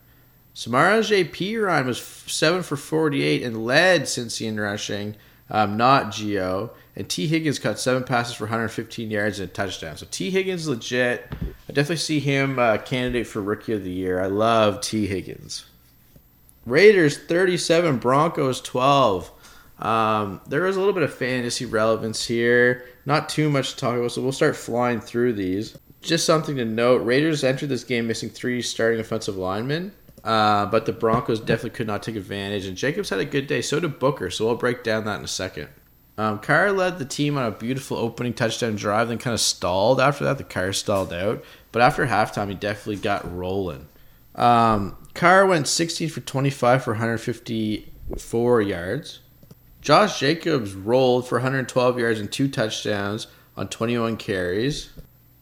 Samaje 0.53 1.29
Perine 1.31 1.85
was 1.85 2.01
7 2.01 2.63
for 2.63 2.77
48 2.77 3.43
and 3.43 3.65
led 3.65 4.03
Cincy 4.03 4.47
in 4.47 4.59
rushing, 4.59 5.17
um, 5.49 5.77
not 5.77 6.07
Gio. 6.07 6.71
And 6.95 7.09
Tee 7.09 7.27
Higgins 7.27 7.59
caught 7.59 7.79
seven 7.79 8.03
passes 8.03 8.35
for 8.35 8.45
115 8.45 9.11
yards 9.11 9.39
and 9.39 9.49
a 9.49 9.53
touchdown. 9.53 9.97
So 9.97 10.07
Tee 10.09 10.31
Higgins 10.31 10.67
legit. 10.67 11.27
I 11.31 11.73
definitely 11.73 11.97
see 11.97 12.19
him 12.19 12.57
uh, 12.57 12.77
candidate 12.77 13.27
for 13.27 13.41
Rookie 13.41 13.73
of 13.73 13.83
the 13.83 13.91
Year. 13.91 14.21
I 14.21 14.27
love 14.27 14.81
Tee 14.81 15.07
Higgins. 15.07 15.65
Raiders 16.65 17.17
37, 17.17 17.97
Broncos 17.97 18.61
12. 18.61 19.31
Um, 19.79 20.41
there 20.47 20.65
is 20.65 20.77
a 20.77 20.79
little 20.79 20.93
bit 20.93 21.03
of 21.03 21.13
fantasy 21.13 21.65
relevance 21.65 22.25
here. 22.25 22.85
Not 23.05 23.29
too 23.29 23.49
much 23.49 23.71
to 23.71 23.77
talk 23.77 23.97
about, 23.97 24.11
so 24.11 24.21
we'll 24.21 24.31
start 24.31 24.55
flying 24.55 25.01
through 25.01 25.33
these. 25.33 25.77
Just 26.01 26.25
something 26.25 26.55
to 26.55 26.65
note 26.65 27.03
Raiders 27.03 27.43
entered 27.43 27.69
this 27.69 27.83
game 27.83 28.07
missing 28.07 28.29
three 28.29 28.61
starting 28.61 28.99
offensive 28.99 29.37
linemen, 29.37 29.91
uh, 30.25 30.65
but 30.65 30.87
the 30.87 30.91
Broncos 30.91 31.39
definitely 31.39 31.69
could 31.69 31.87
not 31.87 32.01
take 32.01 32.15
advantage. 32.15 32.65
And 32.65 32.75
Jacobs 32.75 33.09
had 33.09 33.19
a 33.19 33.25
good 33.25 33.45
day, 33.45 33.61
so 33.61 33.79
did 33.79 33.99
Booker, 33.99 34.31
so 34.31 34.47
we'll 34.47 34.55
break 34.55 34.83
down 34.83 35.05
that 35.05 35.19
in 35.19 35.23
a 35.23 35.29
second. 35.29 35.69
Um, 36.17 36.39
Carr 36.39 36.71
led 36.71 36.97
the 36.97 37.05
team 37.05 37.37
on 37.37 37.45
a 37.45 37.51
beautiful 37.51 37.97
opening 37.97 38.33
touchdown 38.33 38.75
drive, 38.75 39.09
then 39.09 39.19
kind 39.19 39.35
of 39.35 39.39
stalled 39.39 40.01
after 40.01 40.23
that. 40.23 40.37
The 40.39 40.43
car 40.43 40.73
stalled 40.73 41.13
out, 41.13 41.43
but 41.71 41.81
after 41.81 42.07
halftime, 42.07 42.49
he 42.49 42.55
definitely 42.55 42.95
got 42.97 43.31
rolling. 43.35 43.87
Um, 44.33 44.97
Carr 45.13 45.45
went 45.45 45.67
16 45.67 46.09
for 46.09 46.21
25 46.21 46.83
for 46.83 46.93
154 46.93 48.61
yards. 48.61 49.19
Josh 49.81 50.19
Jacobs 50.19 50.73
rolled 50.73 51.27
for 51.27 51.35
112 51.35 51.99
yards 51.99 52.19
and 52.19 52.31
two 52.31 52.47
touchdowns 52.47 53.27
on 53.55 53.67
21 53.67 54.17
carries. 54.17 54.89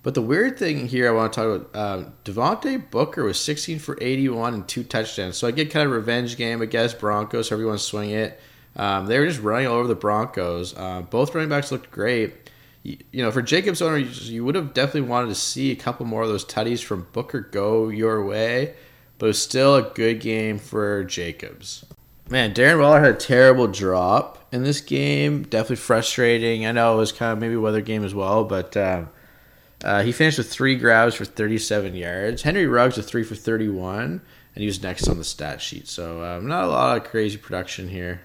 But 0.04 0.16
the 0.16 0.22
weird 0.22 0.60
thing 0.60 0.88
here 0.88 1.08
I 1.08 1.12
want 1.12 1.32
to 1.32 1.40
talk 1.40 1.62
about, 1.62 1.76
uh, 1.76 2.10
Devontae 2.26 2.92
Booker 2.92 3.24
was 3.24 3.40
16 3.40 3.80
for 3.80 3.98
81 4.02 4.54
and 4.54 4.68
two 4.68 4.84
touchdowns. 4.84 5.38
So 5.38 5.48
I 5.48 5.52
get 5.52 5.72
kind 5.72 5.88
of 5.88 5.94
revenge 5.94 6.36
game 6.36 6.62
against 6.62 7.00
Broncos, 7.00 7.50
want 7.50 7.62
to 7.62 7.78
swing 7.80 8.10
it. 8.10 8.40
Um, 8.76 9.06
they 9.06 9.18
were 9.18 9.28
just 9.28 9.40
running 9.40 9.68
all 9.68 9.76
over 9.76 9.88
the 9.88 9.96
Broncos. 9.96 10.76
Uh, 10.76 11.04
both 11.04 11.34
running 11.34 11.50
backs 11.50 11.72
looked 11.72 11.90
great. 11.90 12.52
You, 12.84 12.98
you 13.14 13.24
know, 13.24 13.32
for 13.32 13.42
Jacobs 13.42 13.82
owner, 13.82 13.98
you, 13.98 14.10
you, 14.10 14.44
would 14.44 14.56
have 14.56 14.74
definitely 14.74 15.10
wanted 15.10 15.30
to 15.30 15.36
see 15.36 15.72
a 15.72 15.76
couple 15.76 16.06
more 16.06 16.24
of 16.24 16.28
those 16.28 16.44
tutties 16.44 16.84
from 16.84 17.08
Booker 17.14 17.40
go 17.40 17.88
your 17.88 18.26
way, 18.26 18.76
but 19.20 19.28
it 19.28 19.30
was 19.30 19.42
still 19.42 19.76
a 19.76 19.84
good 19.84 20.20
game 20.20 20.58
for 20.58 21.06
Jacobs. 21.06 21.86
Man, 22.30 22.54
Darren 22.54 22.82
Waller 22.82 23.00
had 23.00 23.16
a 23.16 23.18
terrible 23.18 23.68
drop 23.68 24.48
in 24.52 24.64
this 24.64 24.82
game. 24.82 25.44
Definitely 25.44 25.78
frustrating. 25.78 26.66
I 26.66 26.74
know 26.74 26.96
it 26.96 26.98
was 26.98 27.12
kind 27.14 27.32
of 27.32 27.40
maybe 27.40 27.56
weather 27.56 27.82
game 27.82 28.04
as 28.04 28.16
well, 28.16 28.44
but 28.44 28.76
uh, 28.76 29.06
uh, 29.84 30.04
he 30.04 30.12
finished 30.12 30.38
with 30.38 30.52
three 30.52 30.76
grabs 30.76 31.16
for 31.16 31.26
37 31.26 31.96
yards. 31.96 32.42
Henry 32.42 32.68
Ruggs 32.68 32.98
with 32.98 33.08
three 33.08 33.24
for 33.24 33.36
31, 33.36 34.22
and 34.56 34.62
he 34.62 34.66
was 34.66 34.82
next 34.82 35.08
on 35.08 35.18
the 35.18 35.24
stat 35.24 35.62
sheet. 35.62 35.88
So 35.88 36.24
um, 36.24 36.48
not 36.48 36.64
a 36.64 36.68
lot 36.68 36.98
of 36.98 37.04
crazy 37.04 37.38
production 37.38 37.90
here. 37.90 38.22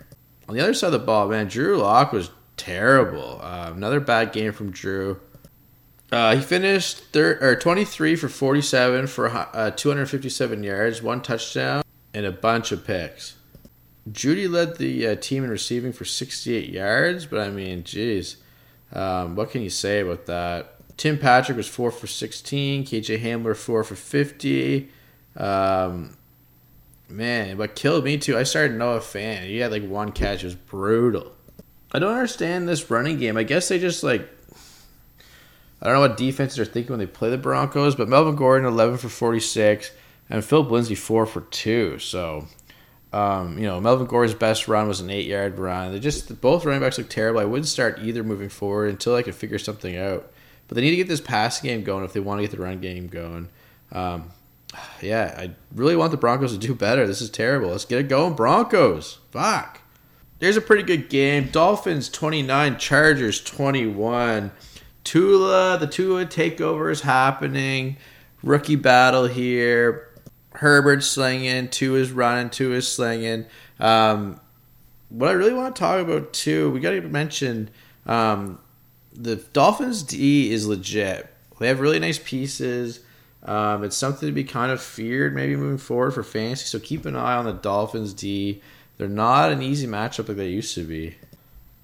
On 0.48 0.54
the 0.54 0.60
other 0.60 0.74
side 0.74 0.88
of 0.88 0.92
the 0.92 0.98
ball, 1.00 1.28
man, 1.28 1.48
Drew 1.48 1.78
Lock 1.78 2.12
was 2.12 2.30
terrible. 2.56 3.40
Uh, 3.42 3.72
another 3.74 4.00
bad 4.00 4.32
game 4.32 4.52
from 4.52 4.70
Drew. 4.70 5.20
Uh, 6.10 6.36
he 6.36 6.40
finished 6.40 7.00
thir- 7.12 7.38
or 7.42 7.54
23 7.54 8.16
for 8.16 8.28
47 8.28 9.06
for 9.08 9.28
uh, 9.28 9.70
257 9.70 10.62
yards, 10.62 11.02
one 11.02 11.20
touchdown, 11.20 11.82
and 12.14 12.24
a 12.24 12.32
bunch 12.32 12.72
of 12.72 12.86
picks. 12.86 13.36
Jeudy 14.10 14.48
led 14.48 14.76
the 14.76 15.06
uh, 15.06 15.16
team 15.16 15.44
in 15.44 15.50
receiving 15.50 15.92
for 15.92 16.06
68 16.06 16.70
yards, 16.70 17.26
but 17.26 17.40
I 17.40 17.50
mean, 17.50 17.84
geez, 17.84 18.38
um, 18.92 19.36
what 19.36 19.50
can 19.50 19.60
you 19.60 19.68
say 19.68 20.00
about 20.00 20.24
that? 20.26 20.77
Tim 20.98 21.16
Patrick 21.16 21.56
was 21.56 21.68
4 21.68 21.90
for 21.90 22.06
16, 22.06 22.84
KJ 22.84 23.22
Hamler 23.22 23.56
4 23.56 23.84
for 23.84 23.94
50. 23.94 24.90
Um, 25.36 26.16
man, 27.08 27.56
what 27.56 27.74
killed 27.76 28.04
me 28.04 28.18
too, 28.18 28.36
I 28.36 28.42
started 28.42 28.76
Noah 28.76 28.98
Fant. 28.98 29.44
He 29.44 29.58
had 29.58 29.70
like 29.70 29.86
one 29.88 30.12
catch, 30.12 30.42
it 30.42 30.46
was 30.46 30.54
brutal. 30.56 31.32
I 31.92 32.00
don't 32.00 32.12
understand 32.12 32.68
this 32.68 32.90
running 32.90 33.18
game. 33.18 33.36
I 33.36 33.44
guess 33.44 33.68
they 33.68 33.78
just 33.78 34.02
like 34.02 34.28
I 35.80 35.86
don't 35.86 35.94
know 35.94 36.00
what 36.00 36.16
defenses 36.16 36.58
are 36.58 36.64
thinking 36.64 36.90
when 36.90 36.98
they 36.98 37.06
play 37.06 37.30
the 37.30 37.38
Broncos, 37.38 37.94
but 37.94 38.08
Melvin 38.08 38.36
Gordon 38.36 38.66
eleven 38.66 38.98
for 38.98 39.08
forty 39.08 39.40
six 39.40 39.92
and 40.28 40.44
Phillip 40.44 40.70
Lindsay 40.70 40.94
four 40.94 41.24
for 41.24 41.42
two. 41.42 41.98
So, 41.98 42.46
um, 43.12 43.56
you 43.56 43.64
know, 43.64 43.80
Melvin 43.80 44.06
Gordon's 44.06 44.36
best 44.36 44.68
run 44.68 44.88
was 44.88 45.00
an 45.00 45.08
eight 45.08 45.26
yard 45.26 45.58
run. 45.58 45.92
They 45.92 46.00
just 46.00 46.40
both 46.40 46.66
running 46.66 46.82
backs 46.82 46.98
look 46.98 47.08
terrible. 47.08 47.40
I 47.40 47.44
wouldn't 47.44 47.68
start 47.68 48.00
either 48.02 48.22
moving 48.22 48.50
forward 48.50 48.90
until 48.90 49.14
I 49.14 49.22
could 49.22 49.36
figure 49.36 49.58
something 49.58 49.96
out. 49.96 50.30
But 50.68 50.74
they 50.74 50.82
need 50.82 50.90
to 50.90 50.96
get 50.96 51.08
this 51.08 51.20
passing 51.20 51.68
game 51.68 51.82
going 51.82 52.04
if 52.04 52.12
they 52.12 52.20
want 52.20 52.38
to 52.38 52.42
get 52.42 52.50
the 52.50 52.62
run 52.62 52.80
game 52.80 53.08
going. 53.08 53.48
Um, 53.90 54.30
yeah, 55.00 55.34
I 55.36 55.50
really 55.74 55.96
want 55.96 56.10
the 56.10 56.18
Broncos 56.18 56.52
to 56.52 56.58
do 56.58 56.74
better. 56.74 57.06
This 57.06 57.20
is 57.20 57.30
terrible. 57.30 57.70
Let's 57.70 57.86
get 57.86 58.00
it 58.00 58.08
going, 58.08 58.34
Broncos. 58.34 59.18
Fuck. 59.30 59.80
There's 60.38 60.56
a 60.56 60.60
pretty 60.60 60.84
good 60.84 61.08
game. 61.08 61.48
Dolphins 61.50 62.08
29, 62.08 62.78
Chargers 62.78 63.42
21. 63.42 64.52
Tula, 65.04 65.78
the 65.80 65.86
Tula 65.86 66.26
takeover 66.26 66.92
is 66.92 67.00
happening. 67.00 67.96
Rookie 68.42 68.76
battle 68.76 69.26
here. 69.26 70.08
Herbert 70.52 71.04
slinging, 71.04 71.68
Tua's 71.68 72.10
running, 72.10 72.50
Tua's 72.50 72.90
slinging. 72.90 73.46
Um, 73.78 74.40
what 75.08 75.30
I 75.30 75.32
really 75.32 75.54
want 75.54 75.74
to 75.74 75.80
talk 75.80 76.00
about 76.00 76.32
too, 76.32 76.70
we 76.70 76.80
got 76.80 76.90
to 76.90 77.00
mention 77.02 77.70
um, 78.06 78.58
the 79.12 79.36
Dolphins 79.36 80.02
D 80.02 80.52
is 80.52 80.66
legit. 80.66 81.32
They 81.58 81.68
have 81.68 81.80
really 81.80 81.98
nice 81.98 82.18
pieces. 82.18 83.00
Um, 83.42 83.84
it's 83.84 83.96
something 83.96 84.28
to 84.28 84.32
be 84.32 84.44
kind 84.44 84.72
of 84.72 84.80
feared 84.80 85.34
maybe 85.34 85.56
moving 85.56 85.78
forward 85.78 86.12
for 86.12 86.22
fantasy. 86.22 86.66
So 86.66 86.78
keep 86.78 87.06
an 87.06 87.16
eye 87.16 87.36
on 87.36 87.44
the 87.44 87.52
Dolphins 87.52 88.12
D. 88.12 88.60
They're 88.96 89.08
not 89.08 89.52
an 89.52 89.62
easy 89.62 89.86
matchup 89.86 90.28
like 90.28 90.36
they 90.36 90.48
used 90.48 90.74
to 90.74 90.84
be. 90.84 91.16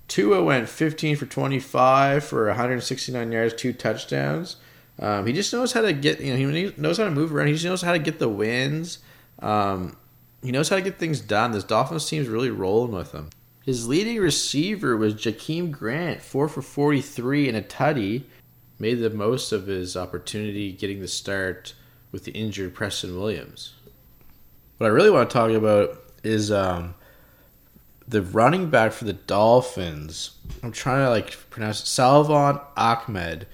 Tua 0.09 0.43
went 0.43 0.69
15 0.69 1.17
for 1.17 1.27
25 1.27 2.25
for 2.25 2.47
169 2.47 3.33
yards, 3.33 3.55
two 3.55 3.73
touchdowns. 3.73 4.57
Um, 4.99 5.27
he 5.27 5.33
just 5.33 5.53
knows 5.53 5.73
how 5.73 5.81
to 5.81 5.93
get, 5.93 6.21
you 6.21 6.37
know, 6.37 6.53
he 6.53 6.73
knows 6.77 6.99
how 6.99 7.05
to 7.05 7.11
move 7.11 7.35
around. 7.35 7.49
He 7.49 7.55
just 7.55 7.65
knows 7.65 7.83
how 7.83 7.93
to 7.93 7.99
get 7.99 8.19
the 8.19 8.29
wins. 8.29 8.99
Um, 9.41 9.97
he 10.43 10.53
knows 10.53 10.69
how 10.69 10.77
to 10.77 10.83
get 10.83 10.99
things 10.99 11.21
done. 11.21 11.53
This 11.53 11.65
Dolphins 11.65 12.09
team's 12.09 12.29
really 12.29 12.51
rolling 12.51 12.93
with 12.93 13.13
him. 13.13 13.31
His 13.65 13.89
leading 13.89 14.19
receiver 14.19 14.95
was 14.97 15.15
Jakeem 15.15 15.71
Grant, 15.71 16.21
4 16.21 16.49
for 16.49 16.61
43 16.61 17.49
and 17.49 17.57
a 17.57 17.63
tutty. 17.63 18.25
Made 18.79 18.97
the 18.97 19.09
most 19.09 19.53
of 19.53 19.67
his 19.67 19.97
opportunity 19.97 20.73
getting 20.73 21.01
the 21.01 21.09
start 21.09 21.73
with 22.13 22.25
the 22.25 22.33
injured 22.33 22.75
Preston 22.75 23.19
Williams. 23.19 23.73
What 24.77 24.89
I 24.89 24.91
really 24.91 25.11
want 25.11 25.31
to 25.31 25.33
talk 25.35 25.51
about 25.51 25.99
is 26.23 26.53
um, 26.53 26.95
the 28.07 28.21
running 28.21 28.69
back 28.69 28.93
for 28.93 29.05
the 29.05 29.13
Dolphins. 29.15 30.33
I'm 30.63 30.73
trying 30.73 31.07
to 31.07 31.11
like 31.11 31.31
pronounce 31.49 31.81
it. 31.81 31.87
Salvon 31.87 32.61
Ahmed. 32.77 33.47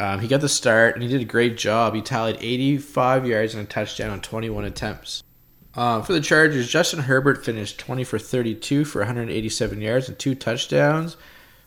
Um, 0.00 0.20
he 0.20 0.28
got 0.28 0.40
the 0.40 0.48
start 0.48 0.94
and 0.94 1.02
he 1.02 1.08
did 1.08 1.20
a 1.20 1.24
great 1.24 1.56
job. 1.56 1.94
He 1.94 2.02
tallied 2.02 2.38
85 2.40 3.26
yards 3.26 3.54
and 3.54 3.62
a 3.62 3.66
touchdown 3.66 4.10
on 4.10 4.20
21 4.20 4.64
attempts. 4.64 5.22
Um, 5.76 6.02
for 6.02 6.14
the 6.14 6.20
Chargers, 6.20 6.68
Justin 6.68 7.00
Herbert 7.00 7.44
finished 7.44 7.78
20 7.78 8.02
for 8.04 8.18
32 8.18 8.86
for 8.86 9.00
187 9.00 9.80
yards 9.80 10.08
and 10.08 10.18
two 10.18 10.34
touchdowns. 10.34 11.16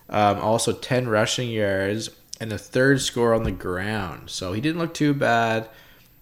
Um, 0.09 0.39
also 0.39 0.73
10 0.73 1.07
rushing 1.07 1.49
yards 1.49 2.09
and 2.41 2.51
the 2.51 2.57
third 2.57 3.01
score 3.01 3.35
on 3.35 3.43
the 3.43 3.51
ground. 3.51 4.31
So 4.31 4.53
he 4.53 4.61
didn't 4.61 4.79
look 4.79 4.95
too 4.95 5.13
bad. 5.13 5.69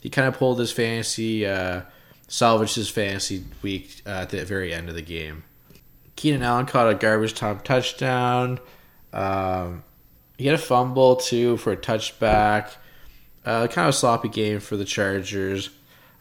He 0.01 0.09
kind 0.09 0.27
of 0.27 0.37
pulled 0.37 0.59
his 0.59 0.71
fantasy, 0.71 1.45
uh, 1.45 1.83
salvaged 2.27 2.75
his 2.75 2.89
fantasy 2.89 3.45
week 3.61 4.01
uh, 4.05 4.09
at 4.09 4.31
the 4.31 4.43
very 4.43 4.73
end 4.73 4.89
of 4.89 4.95
the 4.95 5.01
game. 5.01 5.43
Keenan 6.17 6.43
Allen 6.43 6.65
caught 6.65 6.89
a 6.89 6.95
garbage 6.95 7.35
time 7.35 7.59
touchdown. 7.59 8.59
Um, 9.13 9.83
he 10.37 10.45
had 10.45 10.55
a 10.55 10.59
fumble 10.59 11.15
too 11.15 11.57
for 11.57 11.71
a 11.71 11.77
touchback. 11.77 12.71
Uh, 13.45 13.67
kind 13.67 13.87
of 13.87 13.93
a 13.93 13.97
sloppy 13.97 14.27
game 14.27 14.59
for 14.59 14.75
the 14.75 14.83
Chargers. 14.83 15.69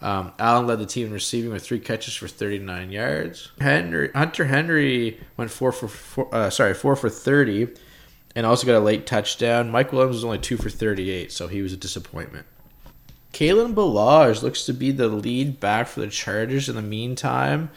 Um, 0.02 0.32
Allen 0.38 0.66
led 0.66 0.78
the 0.78 0.86
team 0.86 1.06
in 1.06 1.12
receiving 1.12 1.50
with 1.50 1.64
three 1.64 1.80
catches 1.80 2.14
for 2.14 2.28
39 2.28 2.90
yards. 2.90 3.50
Henry, 3.60 4.10
Hunter 4.12 4.44
Henry 4.44 5.20
went 5.36 5.50
four 5.50 5.72
for 5.72 5.88
four, 5.88 6.34
uh, 6.34 6.50
sorry 6.50 6.74
four 6.74 6.96
for 6.96 7.08
30, 7.08 7.68
and 8.34 8.44
also 8.44 8.66
got 8.66 8.76
a 8.76 8.80
late 8.80 9.06
touchdown. 9.06 9.70
Mike 9.70 9.92
Williams 9.92 10.16
was 10.16 10.24
only 10.24 10.38
two 10.38 10.58
for 10.58 10.68
38, 10.68 11.32
so 11.32 11.48
he 11.48 11.62
was 11.62 11.72
a 11.72 11.78
disappointment. 11.78 12.46
Kalen 13.32 13.74
Ballage 13.74 14.42
looks 14.42 14.64
to 14.66 14.72
be 14.72 14.90
the 14.90 15.08
lead 15.08 15.60
back 15.60 15.88
for 15.88 16.00
the 16.00 16.08
Chargers 16.08 16.68
in 16.68 16.76
the 16.76 16.82
meantime. 16.82 17.70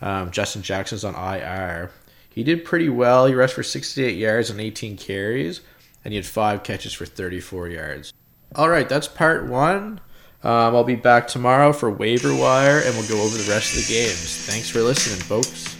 Um, 0.00 0.30
Justin 0.30 0.62
Jackson's 0.62 1.04
on 1.04 1.14
IR. 1.14 1.90
He 2.28 2.42
did 2.42 2.64
pretty 2.64 2.88
well. 2.88 3.26
He 3.26 3.34
rushed 3.34 3.54
for 3.54 3.62
68 3.62 4.16
yards 4.16 4.50
and 4.50 4.60
18 4.60 4.96
carries, 4.96 5.60
and 6.04 6.12
he 6.12 6.16
had 6.16 6.26
five 6.26 6.62
catches 6.62 6.92
for 6.92 7.06
34 7.06 7.68
yards. 7.68 8.12
All 8.56 8.68
right, 8.68 8.88
that's 8.88 9.06
part 9.06 9.46
one. 9.46 10.00
Um, 10.44 10.76
I'll 10.76 10.84
be 10.84 10.94
back 10.94 11.26
tomorrow 11.26 11.72
for 11.72 11.90
waiver 11.90 12.34
wire, 12.34 12.80
and 12.80 12.94
we'll 12.94 13.08
go 13.08 13.22
over 13.22 13.36
the 13.36 13.50
rest 13.50 13.74
of 13.74 13.86
the 13.86 13.92
games. 13.92 14.46
Thanks 14.46 14.68
for 14.68 14.82
listening, 14.82 15.18
folks. 15.20 15.73